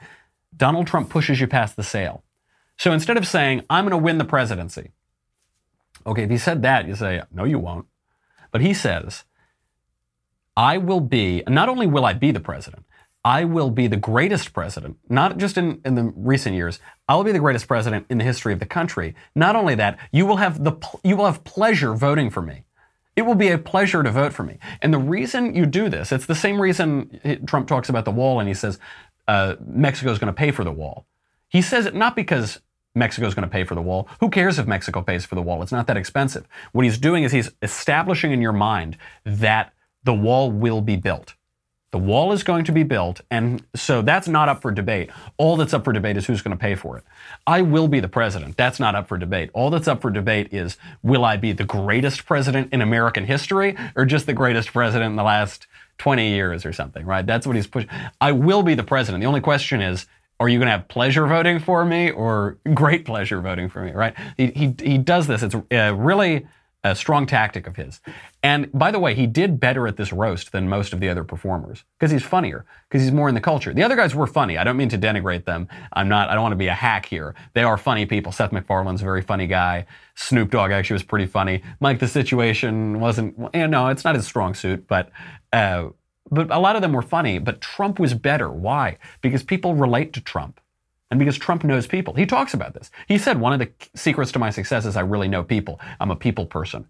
[0.55, 2.23] Donald Trump pushes you past the sale.
[2.77, 4.91] So instead of saying, I'm going to win the presidency,
[6.05, 7.85] okay, if he said that, you say, no, you won't.
[8.51, 9.23] But he says,
[10.57, 12.85] I will be, not only will I be the president,
[13.25, 16.79] I will be the greatest president, not just in, in the recent years.
[17.07, 19.15] I will be the greatest president in the history of the country.
[19.33, 22.63] Not only that, you will have the you will have pleasure voting for me.
[23.15, 24.57] It will be a pleasure to vote for me.
[24.81, 28.39] And the reason you do this, it's the same reason Trump talks about the wall
[28.39, 28.79] and he says
[29.27, 31.05] uh, Mexico is going to pay for the wall.
[31.47, 32.59] He says it not because
[32.95, 34.07] Mexico is going to pay for the wall.
[34.19, 35.61] Who cares if Mexico pays for the wall?
[35.61, 36.47] It's not that expensive.
[36.71, 39.73] What he's doing is he's establishing in your mind that
[40.03, 41.35] the wall will be built.
[41.93, 45.11] The wall is going to be built, and so that's not up for debate.
[45.37, 47.03] All that's up for debate is who's going to pay for it.
[47.45, 48.57] I will be the president.
[48.57, 49.51] That's not up for debate.
[49.53, 53.77] All that's up for debate is will I be the greatest president in American history
[53.95, 55.67] or just the greatest president in the last
[55.99, 57.27] 20 years or something, right?
[57.27, 57.91] That's what he's pushing.
[58.19, 59.21] I will be the president.
[59.21, 60.07] The only question is
[60.39, 63.91] Are you going to have pleasure voting for me or great pleasure voting for me,
[63.91, 64.15] right?
[64.35, 65.43] He, he, he does this.
[65.43, 66.47] It's a really
[66.83, 68.01] a strong tactic of his.
[68.41, 71.23] And by the way, he did better at this roast than most of the other
[71.23, 73.73] performers because he's funnier, because he's more in the culture.
[73.73, 74.57] The other guys were funny.
[74.57, 75.69] I don't mean to denigrate them.
[75.93, 77.35] I'm not, I don't want to be a hack here.
[77.53, 78.31] They are funny people.
[78.31, 79.85] Seth MacFarlane's a very funny guy.
[80.15, 81.63] Snoop Dogg actually was pretty funny.
[81.79, 85.09] Mike, the situation wasn't, you know, it's not his strong suit, but,
[85.53, 85.87] uh,
[86.31, 87.39] but a lot of them were funny.
[87.39, 88.49] But Trump was better.
[88.49, 88.97] Why?
[89.21, 90.59] Because people relate to Trump.
[91.11, 92.89] And because Trump knows people, he talks about this.
[93.07, 95.79] He said, one of the secrets to my success is I really know people.
[95.99, 96.87] I'm a people person.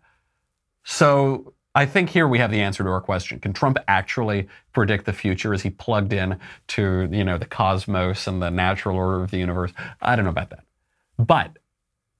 [0.83, 3.39] So I think here we have the answer to our question.
[3.39, 5.53] Can Trump actually predict the future?
[5.53, 9.39] Is he plugged in to, you know, the cosmos and the natural order of the
[9.39, 9.73] universe?
[10.01, 10.63] I don't know about that.
[11.17, 11.57] But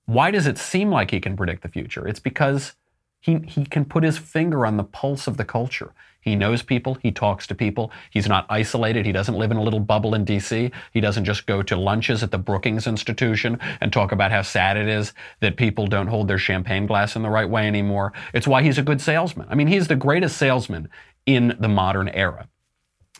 [0.05, 2.07] why does it seem like he can predict the future?
[2.07, 2.73] It's because
[3.19, 5.93] he, he can put his finger on the pulse of the culture.
[6.23, 6.95] He knows people.
[7.01, 7.91] He talks to people.
[8.09, 9.05] He's not isolated.
[9.05, 10.71] He doesn't live in a little bubble in DC.
[10.91, 14.77] He doesn't just go to lunches at the Brookings Institution and talk about how sad
[14.77, 18.13] it is that people don't hold their champagne glass in the right way anymore.
[18.33, 19.47] It's why he's a good salesman.
[19.49, 20.89] I mean, he's the greatest salesman
[21.25, 22.47] in the modern era.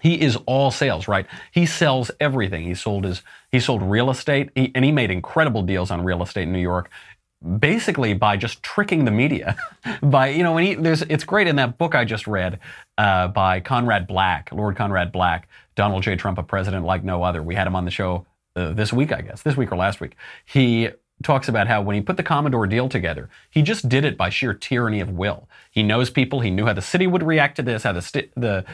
[0.02, 1.26] He is all sales, right?
[1.52, 2.64] He sells everything.
[2.64, 3.22] He sold his
[3.54, 6.60] he sold real estate, he, and he made incredible deals on real estate in New
[6.60, 6.90] York
[7.44, 9.58] basically by just tricking the media.
[10.02, 12.60] By you know when he there's it's great in that book i just read
[12.98, 16.16] uh, by conrad black lord conrad black donald j.
[16.16, 17.44] Trump a president like no other.
[17.44, 18.26] We had him on the show
[18.56, 20.16] uh, this week i guess this week or last week.
[20.46, 20.90] He
[21.22, 24.30] talks about how when he put the commodore deal together he just did it by
[24.30, 25.48] sheer tyranny of will.
[25.70, 26.40] He knows people.
[26.40, 28.66] He knew how the city would react to this how the, the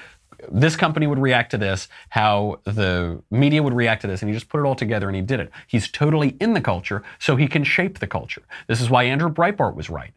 [0.49, 4.35] this company would react to this, how the media would react to this, and he
[4.35, 5.51] just put it all together and he did it.
[5.67, 8.43] He's totally in the culture, so he can shape the culture.
[8.67, 10.13] This is why Andrew Breitbart was right.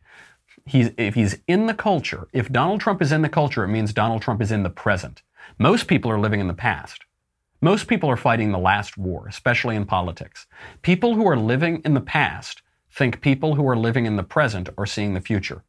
[0.64, 3.92] He's, if he's in the culture, if Donald Trump is in the culture, it means
[3.92, 5.22] Donald Trump is in the present.
[5.58, 7.04] Most people are living in the past.
[7.60, 10.46] Most people are fighting the last war, especially in politics.
[10.82, 14.68] People who are living in the past think people who are living in the present
[14.76, 15.62] are seeing the future.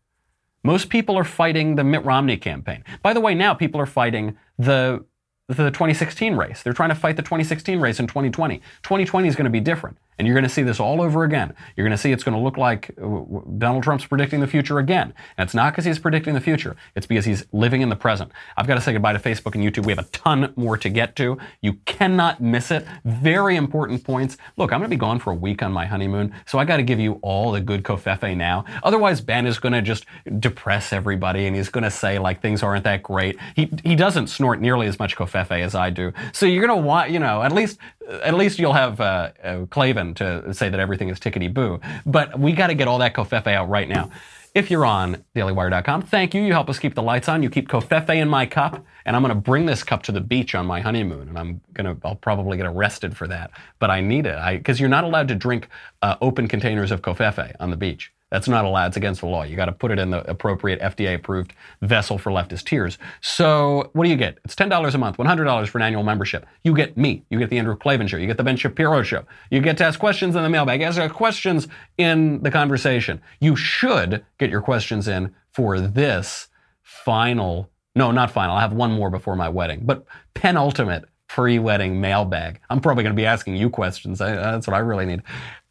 [0.64, 2.84] Most people are fighting the Mitt Romney campaign.
[3.02, 5.04] By the way, now people are fighting the
[5.50, 6.64] the 2016 race.
[6.64, 8.60] They're trying to fight the 2016 race in 2020.
[8.82, 9.98] 2020 is going to be different.
[10.18, 11.54] And you're going to see this all over again.
[11.76, 13.22] You're going to see it's going to look like uh,
[13.58, 15.14] Donald Trump's predicting the future again.
[15.38, 18.32] And it's not because he's predicting the future, it's because he's living in the present.
[18.58, 19.86] I've got to say goodbye to Facebook and YouTube.
[19.86, 21.38] We have a ton more to get to.
[21.62, 22.86] You cannot miss it.
[23.06, 24.38] Very important points.
[24.58, 26.78] Look, I'm going to be gone for a week on my honeymoon, so I got
[26.78, 28.66] to give you all the good covfefe now.
[28.84, 30.06] Otherwise, Ben is going to just
[30.40, 33.38] depress everybody and he's going to say like things aren't that great.
[33.56, 36.14] He, he doesn't snort nearly as much covfefe as I do.
[36.32, 39.66] So you're going to want, you know, at least at least you'll have uh, uh,
[39.70, 41.80] Klavan to say that everything is tickety boo.
[42.06, 44.12] But we got to get all that covfefe out right now.
[44.54, 46.44] If you're on dailywire.com, thank you.
[46.44, 47.42] You help us keep the lights on.
[47.42, 50.22] You keep covfefe in my cup, and I'm going to bring this cup to the
[50.22, 53.90] beach on my honeymoon, and I'm going to I'll probably get arrested for that, but
[53.90, 55.70] I need it because you're not allowed to drink
[56.04, 58.14] uh, open containers of covfefe on the beach.
[58.34, 58.88] That's not allowed.
[58.88, 59.44] It's against the law.
[59.44, 62.98] You got to put it in the appropriate FDA approved vessel for leftist tears.
[63.22, 64.40] So what do you get?
[64.44, 66.48] It's $10 a month, $100 for an annual membership.
[66.64, 67.24] You get me.
[67.30, 68.18] You get the Andrew Klavan show.
[68.18, 69.24] You get the Ben Shapiro show.
[69.52, 70.82] You get to ask questions in the mailbag.
[70.82, 71.68] Ask questions
[72.00, 73.22] in the conversation.
[73.40, 76.48] You should get your questions in for this
[76.82, 78.56] final, no, not final.
[78.56, 82.62] I have one more before my wedding, but penultimate pre-wedding mailbag.
[82.72, 84.22] I'm probably going to be asking you questions.
[84.22, 85.22] I, that's what I really need.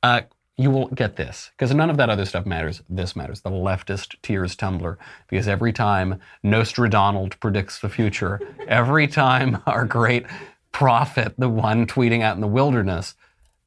[0.04, 0.20] Uh,
[0.62, 2.82] you will get this because none of that other stuff matters.
[2.88, 3.40] This matters.
[3.40, 4.96] The leftist tears tumbler
[5.28, 10.24] because every time Nostradonald predicts the future, every time our great
[10.70, 13.14] prophet, the one tweeting out in the wilderness,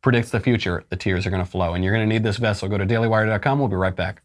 [0.02, 1.74] predicts the future, the tears are going to flow.
[1.74, 2.70] And you're going to need this vessel.
[2.70, 3.60] Go to dailywire.com.
[3.60, 4.22] We'll be right back.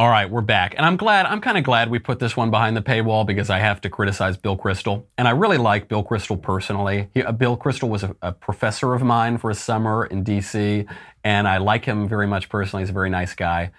[0.00, 0.74] All right, we're back.
[0.78, 3.50] And I'm glad, I'm kind of glad we put this one behind the paywall because
[3.50, 5.04] I have to criticize Bill Kristol.
[5.18, 7.10] And I really like Bill Kristol personally.
[7.12, 10.88] He, uh, Bill Kristol was a, a, professor of mine for a summer in DC,
[11.22, 12.80] and I like him very much personally.
[12.82, 13.72] He's a very nice guy.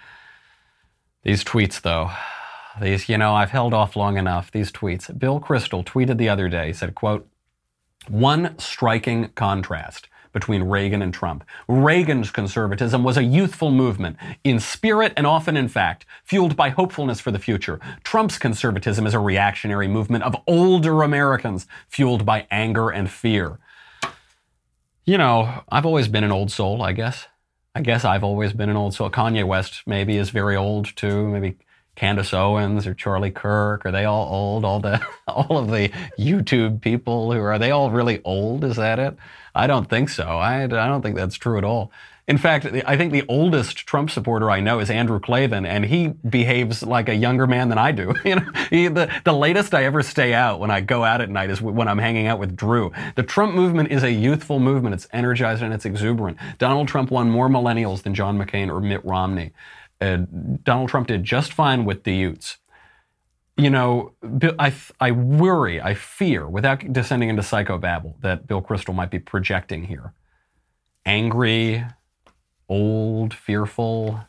[1.23, 2.12] These tweets, though,
[2.79, 4.51] these, you know, I've held off long enough.
[4.51, 5.17] These tweets.
[5.17, 7.27] Bill Kristol tweeted the other day, he said, quote,
[8.07, 11.44] one striking contrast between Reagan and Trump.
[11.67, 17.20] Reagan's conservatism was a youthful movement, in spirit and often in fact, fueled by hopefulness
[17.20, 17.80] for the future.
[18.04, 23.60] Trump's conservatism is a reactionary movement of older Americans, fueled by anger and fear.
[25.06, 27.28] You know, I've always been an old soul, I guess.
[27.74, 29.10] I guess I've always been an old soul.
[29.10, 31.28] Kanye West maybe is very old too.
[31.28, 31.58] Maybe
[31.95, 33.86] Candace Owens or Charlie Kirk?
[33.86, 34.66] Are they all old?
[34.66, 38.64] All the all of the YouTube people who are they all really old?
[38.64, 39.16] Is that it?
[39.54, 40.24] I don't think so.
[40.24, 41.91] I, I don't think that's true at all.
[42.28, 46.10] In fact, I think the oldest Trump supporter I know is Andrew Klavan, and he
[46.30, 48.14] behaves like a younger man than I do.
[48.24, 51.30] You know, he, the, the latest I ever stay out when I go out at
[51.30, 52.93] night is when I'm hanging out with Drew.
[53.16, 54.93] The Trump movement is a youthful movement.
[54.93, 56.38] It's energized and it's exuberant.
[56.58, 59.52] Donald Trump won more millennials than John McCain or Mitt Romney.
[59.99, 60.20] Uh,
[60.64, 62.58] Donald Trump did just fine with the Utes
[63.62, 64.14] you know,
[64.59, 69.86] I, I worry, I fear, without descending into psychobabble, that Bill Kristol might be projecting
[69.86, 70.14] here.
[71.05, 71.84] Angry,
[72.68, 74.22] old, fearful.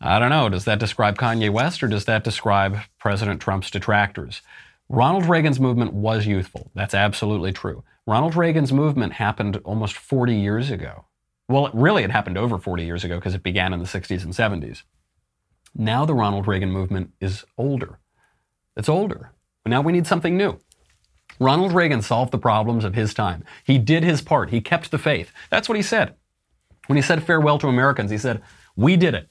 [0.00, 0.48] I don't know.
[0.48, 4.42] Does that describe Kanye West or does that describe President Trump's detractors?
[4.88, 6.70] Ronald Reagan's movement was youthful.
[6.74, 7.84] That's absolutely true.
[8.06, 11.04] Ronald Reagan's movement happened almost 40 years ago.
[11.48, 14.32] Well, really, it happened over 40 years ago because it began in the 60s and
[14.32, 14.82] 70s.
[15.74, 17.98] Now the Ronald Reagan movement is older.
[18.76, 19.32] It's older.
[19.66, 20.58] Now we need something new.
[21.38, 23.44] Ronald Reagan solved the problems of his time.
[23.64, 24.50] He did his part.
[24.50, 25.32] He kept the faith.
[25.50, 26.14] That's what he said.
[26.86, 28.42] When he said farewell to Americans, he said,
[28.76, 29.28] We did it.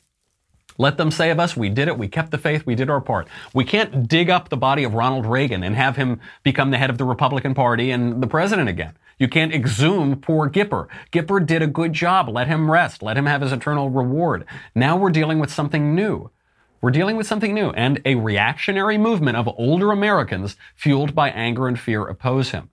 [0.78, 3.02] Let them say of us, we did it, we kept the faith, we did our
[3.02, 3.28] part.
[3.54, 6.92] We can't dig up the body of Ronald Reagan and have him become the head
[6.92, 8.94] of the Republican Party and the president again.
[9.20, 10.88] You can't exhume poor Gipper.
[11.12, 12.30] Gipper did a good job.
[12.30, 13.02] Let him rest.
[13.02, 14.46] Let him have his eternal reward.
[14.76, 16.30] Now we're dealing with something new.
[16.82, 21.68] We're dealing with something new, and a reactionary movement of older Americans fueled by anger
[21.68, 22.70] and fear oppose him.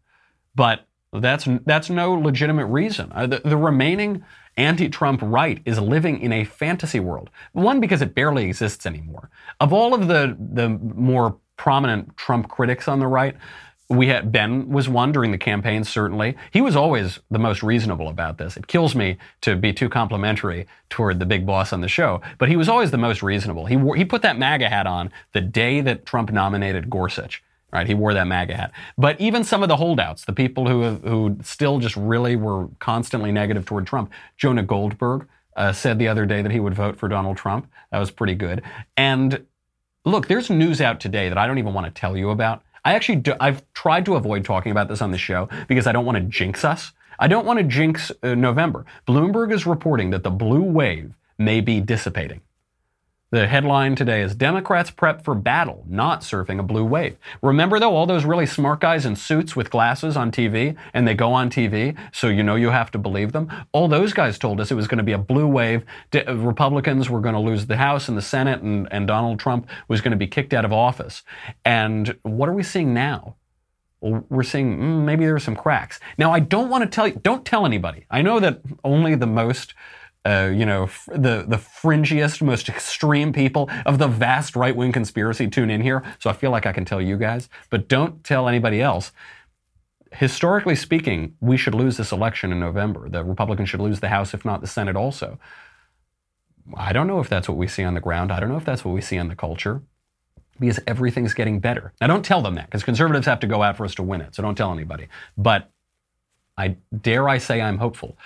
[0.54, 3.10] But that's, that's no legitimate reason.
[3.12, 4.22] Uh, the, the remaining
[4.56, 7.30] anti Trump right is living in a fantasy world.
[7.52, 9.30] One, because it barely exists anymore.
[9.58, 13.36] Of all of the, the more prominent Trump critics on the right,
[13.90, 16.36] we had Ben was one during the campaign, certainly.
[16.52, 18.56] He was always the most reasonable about this.
[18.56, 22.48] It kills me to be too complimentary toward the big boss on the show, but
[22.48, 23.66] he was always the most reasonable.
[23.66, 27.42] He, wore, he put that MAGA hat on the day that Trump nominated Gorsuch.
[27.72, 28.72] Right, he wore that MAGA hat.
[28.96, 33.32] But even some of the holdouts, the people who who still just really were constantly
[33.32, 35.26] negative toward Trump, Jonah Goldberg
[35.56, 37.66] uh, said the other day that he would vote for Donald Trump.
[37.90, 38.62] That was pretty good.
[38.96, 39.44] And
[40.04, 42.94] look, there's news out today that I don't even want to tell you about I
[42.94, 46.04] actually do, I've tried to avoid talking about this on the show because I don't
[46.04, 46.92] want to jinx us.
[47.18, 48.84] I don't want to jinx uh, November.
[49.06, 52.40] Bloomberg is reporting that the blue wave may be dissipating.
[53.30, 57.16] The headline today is Democrats prep for battle, not surfing a blue wave.
[57.42, 61.14] Remember, though, all those really smart guys in suits with glasses on TV, and they
[61.14, 63.50] go on TV, so you know you have to believe them?
[63.72, 65.84] All those guys told us it was going to be a blue wave.
[66.12, 69.68] De- Republicans were going to lose the House and the Senate, and, and Donald Trump
[69.88, 71.22] was going to be kicked out of office.
[71.64, 73.36] And what are we seeing now?
[74.00, 75.98] We're seeing mm, maybe there are some cracks.
[76.18, 78.04] Now, I don't want to tell you, don't tell anybody.
[78.10, 79.74] I know that only the most
[80.26, 85.48] uh, you know, the the fringiest, most extreme people of the vast right wing conspiracy
[85.48, 86.02] tune in here.
[86.18, 89.12] So I feel like I can tell you guys, but don't tell anybody else.
[90.12, 93.08] Historically speaking, we should lose this election in November.
[93.08, 95.38] The Republicans should lose the House, if not the Senate, also.
[96.76, 98.32] I don't know if that's what we see on the ground.
[98.32, 99.82] I don't know if that's what we see on the culture
[100.58, 101.92] because everything's getting better.
[102.00, 104.20] Now, don't tell them that because conservatives have to go out for us to win
[104.20, 104.34] it.
[104.34, 105.08] So don't tell anybody.
[105.36, 105.70] But
[106.56, 108.16] I dare I say I'm hopeful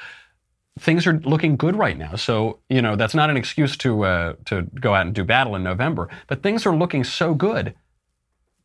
[0.79, 2.17] things are looking good right now.
[2.17, 5.55] So, you know, that's not an excuse to, uh, to go out and do battle
[5.55, 7.75] in November, but things are looking so good.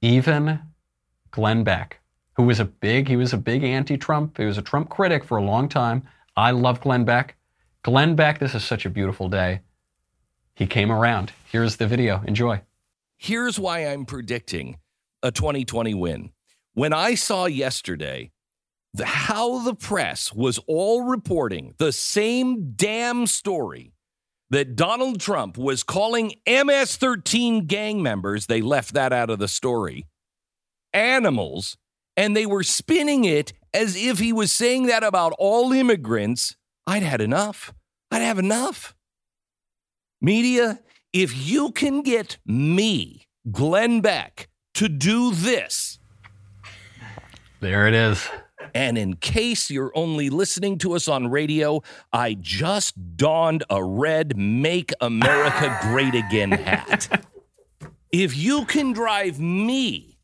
[0.02, 0.60] Even
[1.32, 2.00] Glenn Beck,
[2.36, 5.38] who was a big, he was a big anti-Trump, he was a Trump critic for
[5.38, 6.04] a long time.
[6.36, 7.36] I love Glenn Beck.
[7.84, 9.62] Glenn Beck, this is such a beautiful day.
[10.56, 11.32] He came around.
[11.52, 12.24] Here's the video.
[12.28, 12.62] Enjoy.
[13.18, 14.78] Here's why I'm predicting
[15.22, 16.32] a 2020 win.
[16.74, 18.32] When I saw yesterday
[18.94, 23.94] the, how the press was all reporting the same damn story
[24.50, 29.48] that Donald Trump was calling MS 13 gang members, they left that out of the
[29.48, 30.06] story,
[30.94, 31.76] animals,
[32.16, 36.56] and they were spinning it as if he was saying that about all immigrants.
[36.86, 37.74] I'd had enough.
[38.12, 38.94] I'd have enough.
[40.22, 40.80] Media,
[41.12, 45.98] if you can get me, Glenn Beck, to do this.
[47.60, 48.30] There it is.
[48.74, 54.38] And in case you're only listening to us on radio, I just donned a red
[54.38, 57.26] Make America Great Again hat.
[58.12, 60.20] if you can drive me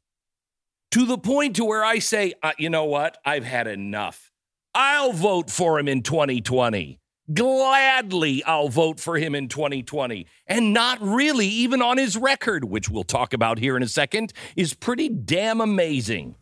[0.92, 4.32] to the point to where I say, uh, you know what, I've had enough.
[4.74, 7.00] I'll vote for him in 2020.
[7.32, 10.26] Gladly, I'll vote for him in 2020.
[10.48, 14.34] And not really even on his record, which we'll talk about here in a second,
[14.56, 16.36] is pretty damn amazing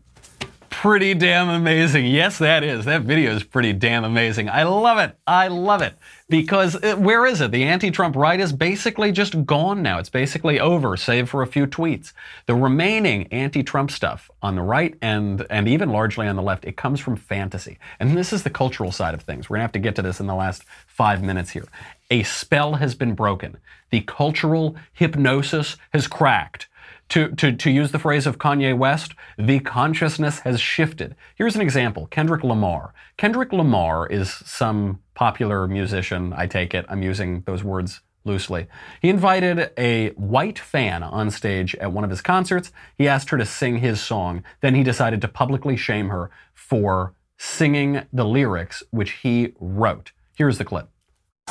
[0.82, 2.06] pretty damn amazing.
[2.06, 2.86] Yes, that is.
[2.86, 4.48] That video is pretty damn amazing.
[4.48, 5.18] I love it.
[5.26, 5.96] I love it.
[6.30, 7.50] Because it, where is it?
[7.50, 9.98] The anti Trump right is basically just gone now.
[9.98, 12.14] It's basically over, save for a few tweets.
[12.46, 16.64] The remaining anti Trump stuff on the right and, and even largely on the left,
[16.64, 17.80] it comes from fantasy.
[18.00, 19.50] And this is the cultural side of things.
[19.50, 21.66] We're going to have to get to this in the last five minutes here.
[22.12, 23.58] A spell has been broken.
[23.90, 26.68] The cultural hypnosis has cracked.
[27.10, 31.16] To, to, to use the phrase of Kanye West, the consciousness has shifted.
[31.36, 32.94] Here's an example Kendrick Lamar.
[33.16, 36.86] Kendrick Lamar is some popular musician, I take it.
[36.90, 38.68] I'm using those words loosely.
[39.02, 42.72] He invited a white fan on stage at one of his concerts.
[42.98, 44.44] He asked her to sing his song.
[44.62, 50.12] Then he decided to publicly shame her for singing the lyrics which he wrote.
[50.36, 50.90] Here's the clip.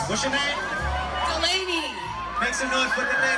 [0.07, 0.59] What's your name?
[1.27, 1.95] Delaney.
[2.41, 3.36] Make some noise for Delaney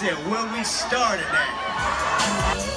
[0.00, 2.69] said, where we started at.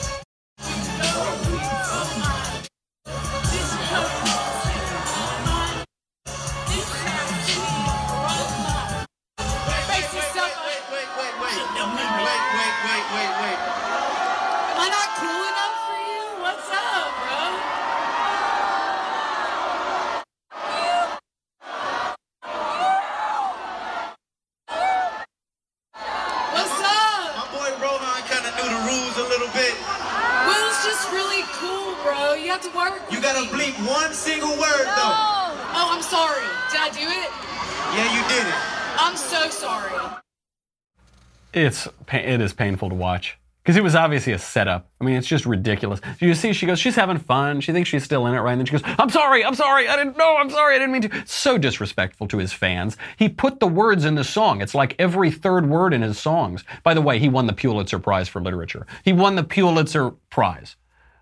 [41.53, 44.89] It's it is painful to watch because it was obviously a setup.
[44.99, 46.01] I mean, it's just ridiculous.
[46.19, 47.61] You see, she goes, she's having fun.
[47.61, 48.51] She thinks she's still in it, right?
[48.51, 50.91] And then she goes, "I'm sorry, I'm sorry, I didn't know, I'm sorry, I didn't
[50.91, 52.97] mean to." So disrespectful to his fans.
[53.17, 54.61] He put the words in the song.
[54.61, 56.63] It's like every third word in his songs.
[56.83, 58.85] By the way, he won the Pulitzer Prize for literature.
[59.05, 60.75] He won the Pulitzer Prize.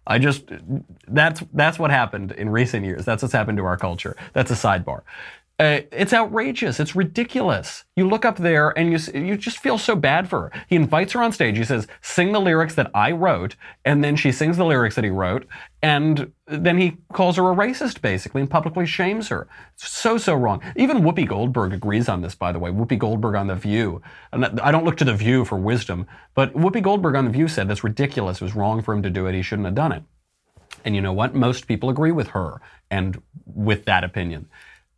[0.07, 0.45] I just
[1.07, 3.05] that's that's what happened in recent years.
[3.05, 4.15] That's what's happened to our culture.
[4.33, 5.01] That's a sidebar.
[5.61, 6.79] Uh, it's outrageous.
[6.79, 7.83] It's ridiculous.
[7.95, 10.51] You look up there and you you just feel so bad for her.
[10.67, 11.55] He invites her on stage.
[11.55, 13.55] He says, "Sing the lyrics that I wrote,"
[13.85, 15.45] and then she sings the lyrics that he wrote,
[15.83, 19.47] and then he calls her a racist, basically, and publicly shames her.
[19.75, 20.63] So so wrong.
[20.75, 22.71] Even Whoopi Goldberg agrees on this, by the way.
[22.71, 24.01] Whoopi Goldberg on the View.
[24.33, 27.67] I don't look to the View for wisdom, but Whoopi Goldberg on the View said
[27.67, 28.41] that's ridiculous.
[28.41, 29.35] It was wrong for him to do it.
[29.35, 30.01] He shouldn't have done it.
[30.83, 31.35] And you know what?
[31.35, 32.59] Most people agree with her
[32.89, 34.49] and with that opinion.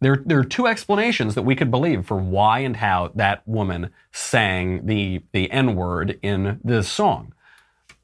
[0.03, 3.91] There, there are two explanations that we could believe for why and how that woman
[4.11, 7.33] sang the, the N word in this song.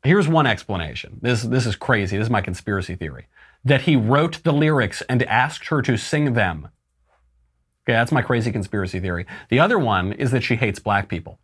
[0.04, 1.20] Here's one explanation.
[1.22, 2.18] This, this is crazy.
[2.18, 3.28] This is my conspiracy theory.
[3.66, 6.70] That he wrote the lyrics and asked her to sing them.
[7.84, 9.26] Okay, that's my crazy conspiracy theory.
[9.50, 11.40] The other one is that she hates black people.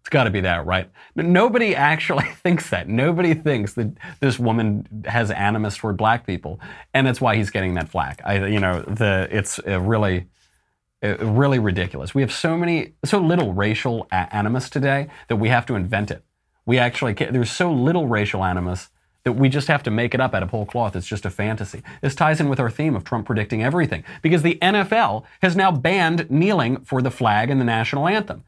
[0.00, 0.90] It's got to be that, right?
[1.14, 2.88] Nobody actually thinks that.
[2.88, 6.58] Nobody thinks that this woman has animus toward black people,
[6.94, 8.20] and that's why he's getting that flack.
[8.24, 10.26] I, you know, the it's uh, really,
[11.02, 12.14] uh, really ridiculous.
[12.14, 16.24] We have so many, so little racial animus today that we have to invent it.
[16.64, 18.88] We actually there's so little racial animus
[19.24, 20.96] that we just have to make it up out of whole cloth.
[20.96, 21.82] It's just a fantasy.
[22.00, 25.70] This ties in with our theme of Trump predicting everything because the NFL has now
[25.70, 28.44] banned kneeling for the flag and the national anthem.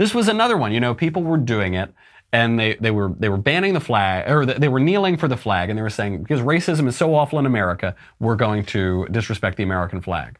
[0.00, 0.72] This was another one.
[0.72, 1.92] You know, people were doing it,
[2.32, 5.36] and they, they were they were banning the flag, or they were kneeling for the
[5.36, 9.06] flag, and they were saying because racism is so awful in America, we're going to
[9.10, 10.38] disrespect the American flag.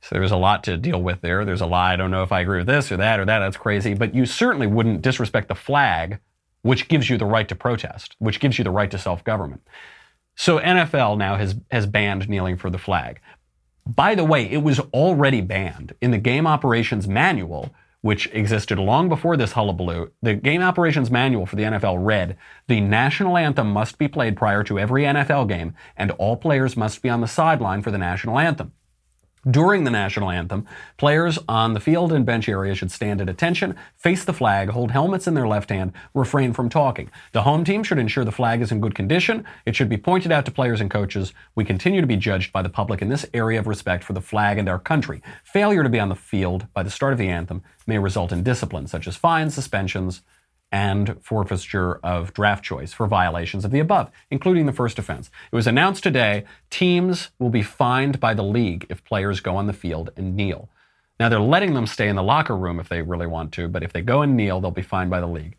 [0.00, 1.44] So there's a lot to deal with there.
[1.44, 1.92] There's a lot.
[1.92, 3.40] I don't know if I agree with this or that or that.
[3.40, 3.92] That's crazy.
[3.92, 6.18] But you certainly wouldn't disrespect the flag,
[6.62, 9.60] which gives you the right to protest, which gives you the right to self-government.
[10.36, 13.20] So NFL now has has banned kneeling for the flag.
[13.86, 17.74] By the way, it was already banned in the game operations manual,
[18.06, 20.12] which existed long before this hullabaloo.
[20.22, 22.36] The game operations manual for the NFL read
[22.68, 27.02] The national anthem must be played prior to every NFL game, and all players must
[27.02, 28.72] be on the sideline for the national anthem.
[29.48, 30.66] During the national anthem,
[30.96, 34.90] players on the field and bench area should stand at attention, face the flag, hold
[34.90, 37.12] helmets in their left hand, refrain from talking.
[37.30, 39.44] The home team should ensure the flag is in good condition.
[39.64, 41.32] It should be pointed out to players and coaches.
[41.54, 44.20] We continue to be judged by the public in this area of respect for the
[44.20, 45.22] flag and our country.
[45.44, 48.42] Failure to be on the field by the start of the anthem may result in
[48.42, 50.22] discipline, such as fines, suspensions,
[50.72, 55.30] and forfeiture of draft choice for violations of the above, including the first offense.
[55.50, 59.66] It was announced today teams will be fined by the league if players go on
[59.66, 60.68] the field and kneel.
[61.18, 63.82] Now they're letting them stay in the locker room if they really want to, but
[63.82, 65.56] if they go and kneel, they'll be fined by the league.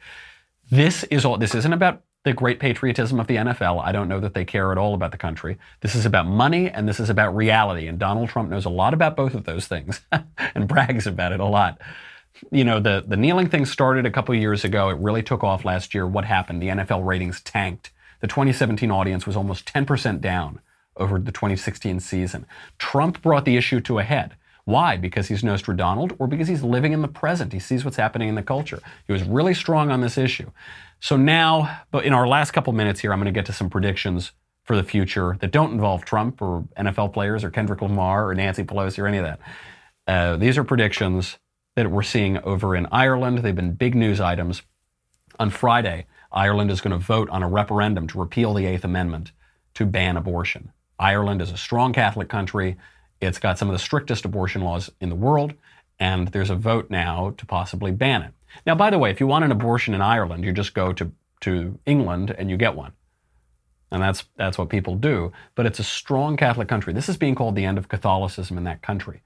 [0.70, 3.82] This is all this isn't about the great patriotism of the NFL.
[3.82, 5.58] I don't know that they care at all about the country.
[5.80, 7.88] This is about money and this is about reality.
[7.88, 11.40] And Donald Trump knows a lot about both of those things and brags about it
[11.40, 11.80] a lot.
[12.52, 14.90] You know, the, the kneeling thing started a couple years ago.
[14.90, 16.08] It really took off last year.
[16.08, 16.62] What happened?
[16.62, 17.92] The NFL ratings tanked.
[18.20, 20.60] The 2017 audience was almost 10% down
[20.96, 22.46] over the 2016 season.
[22.80, 24.36] Trump brought the issue to a head.
[24.66, 24.98] Why?
[24.98, 27.54] Because he's Nostradamus or because he's living in the present.
[27.54, 28.82] He sees what's happening in the culture.
[29.06, 30.52] He was really strong on this issue.
[31.00, 33.70] So now, but in our last couple minutes here, I'm going to get to some
[33.70, 34.32] predictions
[34.64, 38.64] for the future that don't involve Trump or NFL players or Kendrick Lamar or Nancy
[38.64, 39.40] Pelosi or any of that.
[40.06, 41.38] Uh, these are predictions
[41.78, 43.38] that we're seeing over in Ireland.
[43.38, 44.64] They've been big news items.
[45.38, 49.32] On Friday, Ireland is going to vote on a referendum to repeal the Eighth Amendment
[49.76, 50.72] to ban abortion.
[50.98, 52.78] Ireland is a strong Catholic country.
[53.22, 55.54] It's got some of the strictest abortion laws in the world,
[56.00, 58.34] and there's a vote now to possibly ban it.
[58.66, 61.12] Now, by the way, if you want an abortion in Ireland, you just go to,
[61.42, 62.94] to England and you get one.
[63.92, 65.32] And that's, that's what people do.
[65.54, 66.92] But it's a strong Catholic country.
[66.92, 69.22] This is being called the end of Catholicism in that country.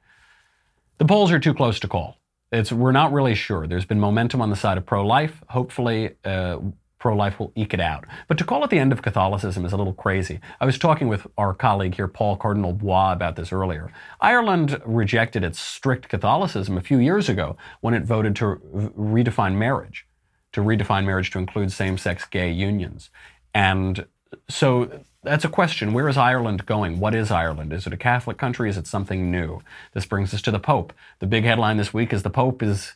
[0.97, 2.17] The polls are too close to call.
[2.51, 3.67] It's, we're not really sure.
[3.67, 5.41] There's been momentum on the side of pro life.
[5.49, 6.59] Hopefully, uh,
[7.01, 8.05] pro life will eke it out.
[8.27, 10.39] But to call it the end of Catholicism is a little crazy.
[10.59, 13.91] I was talking with our colleague here, Paul Cardinal Bois, about this earlier.
[14.21, 18.61] Ireland rejected its strict Catholicism a few years ago when it voted to
[18.95, 20.05] redefine marriage,
[20.51, 23.09] to redefine marriage to include same sex gay unions.
[23.53, 24.05] And
[24.47, 25.93] so that's a question.
[25.93, 26.99] Where is Ireland going?
[26.99, 27.73] What is Ireland?
[27.73, 28.69] Is it a Catholic country?
[28.69, 29.61] Is it something new?
[29.93, 30.93] This brings us to the Pope.
[31.19, 32.93] The big headline this week is the Pope is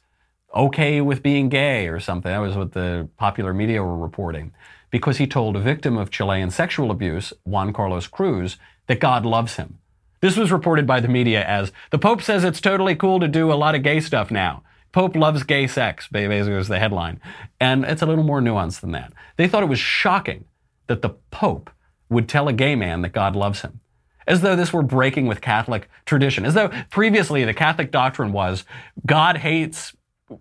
[0.53, 2.31] okay with being gay or something.
[2.31, 4.53] That was what the popular media were reporting.
[4.89, 8.57] Because he told a victim of Chilean sexual abuse, Juan Carlos Cruz,
[8.87, 9.79] that God loves him.
[10.21, 13.51] This was reported by the media as the Pope says it's totally cool to do
[13.51, 14.63] a lot of gay stuff now.
[14.91, 17.19] Pope loves gay sex, basically was the headline.
[17.59, 19.11] And it's a little more nuanced than that.
[19.35, 20.45] They thought it was shocking
[20.87, 21.69] that the Pope
[22.09, 23.79] would tell a gay man that God loves him.
[24.27, 26.45] As though this were breaking with Catholic tradition.
[26.45, 28.65] As though previously the Catholic doctrine was
[29.05, 29.93] God hates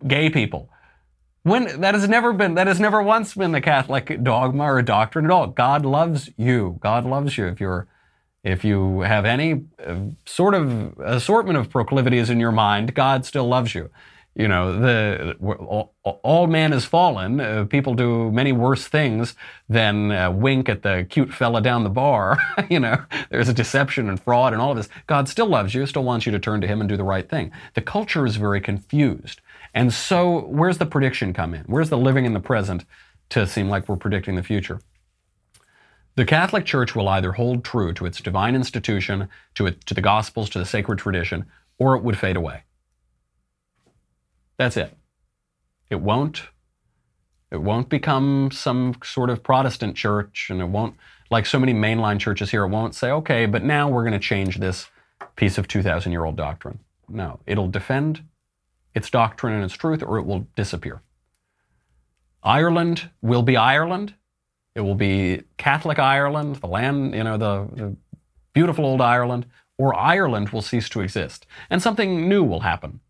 [0.07, 0.71] gay people.
[1.43, 5.27] When that has never been, that has never once been the Catholic dogma or doctrine
[5.27, 5.49] at all.
[5.49, 6.79] God loves you.
[6.81, 7.47] God loves you.
[7.47, 7.87] If you're,
[8.43, 13.47] if you have any uh, sort of assortment of proclivities in your mind, God still
[13.47, 13.91] loves you.
[14.35, 17.41] You know, the all, all man is fallen.
[17.41, 19.37] Uh, people do many worse things
[19.69, 22.39] than uh, wink at the cute fella down the bar.
[22.71, 22.97] you know,
[23.31, 24.89] there's a deception and fraud and all of this.
[25.07, 27.29] God still loves you, still wants you to turn to Him and do the right
[27.29, 27.53] thing.
[27.75, 29.41] The culture is very confused.
[29.73, 31.65] And so, where's the prediction come in?
[31.67, 32.85] Where's the living in the present
[33.31, 34.81] to seem like we're predicting the future?
[36.17, 40.01] The Catholic Church will either hold true to its divine institution, to, it, to the
[40.01, 41.47] Gospels, to the sacred tradition,
[41.79, 42.63] or it would fade away.
[44.57, 44.97] That's it.
[45.91, 46.43] It won't.
[47.51, 50.97] It won't become some sort of Protestant church, and it won't,
[51.31, 54.19] like so many mainline churches here, it won't say, okay, but now we're going to
[54.19, 54.89] change this
[55.37, 56.81] piece of 2,000 year old doctrine.
[57.09, 58.25] No, it'll defend
[58.95, 61.03] its doctrine and its truth, or it will disappear.
[62.43, 64.15] Ireland will be Ireland.
[64.75, 67.97] It will be Catholic Ireland, the land, you know, the, the
[68.53, 69.47] beautiful old Ireland,
[69.79, 71.47] or Ireland will cease to exist.
[71.71, 73.01] And something new will happen.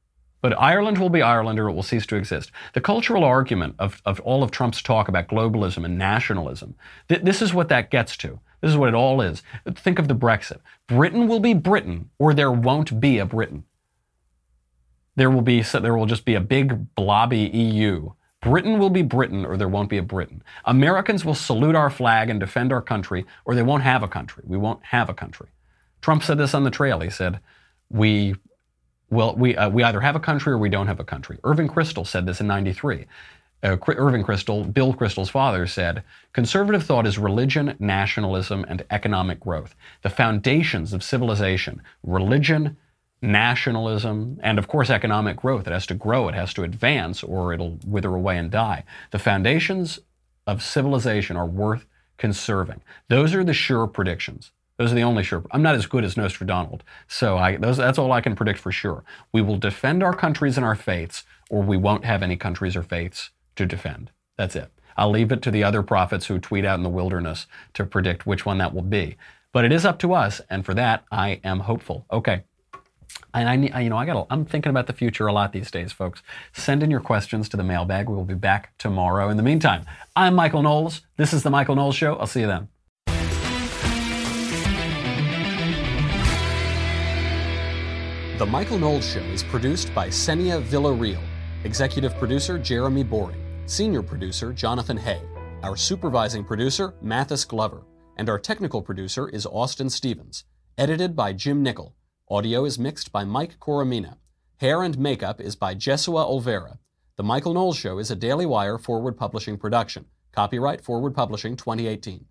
[0.45, 2.53] But Ireland will be Ireland or it will cease to exist.
[2.75, 6.75] The cultural argument of, of all of Trump's talk about globalism and nationalism,
[7.09, 8.41] th- this is what that gets to.
[8.61, 9.43] This is what it all is.
[9.75, 10.59] Think of the Brexit.
[10.87, 13.65] Britain will be Britain or there won't be a Britain
[15.17, 18.11] there will be there will just be a big blobby EU.
[18.43, 20.43] Britain will be Britain or there won't be a Britain.
[20.67, 24.45] Americans will salute our flag and defend our country or they won't have a country.
[24.47, 25.49] We won't have a country.
[26.03, 27.01] Trump said this on the trail.
[27.01, 27.41] He said,
[27.89, 28.35] "We
[29.15, 31.39] well, we, uh, we either have a country or we don't have a country.
[31.45, 33.07] Irving Kristol said this in 93.
[33.63, 36.03] Uh, Irving Kristol, Bill Kristol's father, said
[36.35, 39.75] conservative thought is religion, nationalism, and economic growth.
[40.03, 42.77] The foundations of civilization religion,
[43.23, 45.67] nationalism, and of course economic growth.
[45.67, 48.85] It has to grow, it has to advance, or it'll wither away and die.
[49.13, 49.99] The foundations
[50.47, 51.87] of civilization are worth
[52.19, 52.83] conserving.
[53.09, 54.53] Those are the sure predictions.
[54.77, 55.45] Those are the only sure.
[55.53, 58.73] I'm not as good as Nostradamus, so I, those, that's all I can predict for
[58.73, 59.05] sure.
[59.33, 62.83] We will defend our countries and our faiths, or we won't have any countries or
[62.83, 64.11] faiths to defend.
[64.37, 64.73] That's it.
[64.97, 68.27] I'll leave it to the other prophets who tweet out in the wilderness to predict
[68.27, 69.17] which one that will be.
[69.53, 72.07] But it is up to us, and for that, I am hopeful.
[72.11, 72.43] Okay,
[73.33, 74.27] and I, you know, I got.
[74.31, 76.23] I'm thinking about the future a lot these days, folks.
[76.53, 78.09] Send in your questions to the mailbag.
[78.09, 79.29] We will be back tomorrow.
[79.29, 79.85] In the meantime,
[80.17, 81.03] I'm Michael Knowles.
[81.17, 82.17] This is the Michael Knowles Show.
[82.17, 82.69] I'll see you then.
[88.45, 91.23] The Michael Knowles Show is produced by Senia Villarreal,
[91.65, 95.23] executive producer Jeremy Boring, senior producer Jonathan Hay,
[95.63, 97.87] our supervising producer Mathis Glover,
[98.19, 100.45] and our technical producer is Austin Stevens.
[100.77, 101.97] Edited by Jim Nickel.
[102.29, 104.19] Audio is mixed by Mike Coromina.
[104.59, 106.77] Hair and Makeup is by Jesua Olvera.
[107.17, 110.05] The Michael Knowles Show is a Daily Wire Forward Publishing production.
[110.33, 112.27] Copyright Forward Publishing 2018.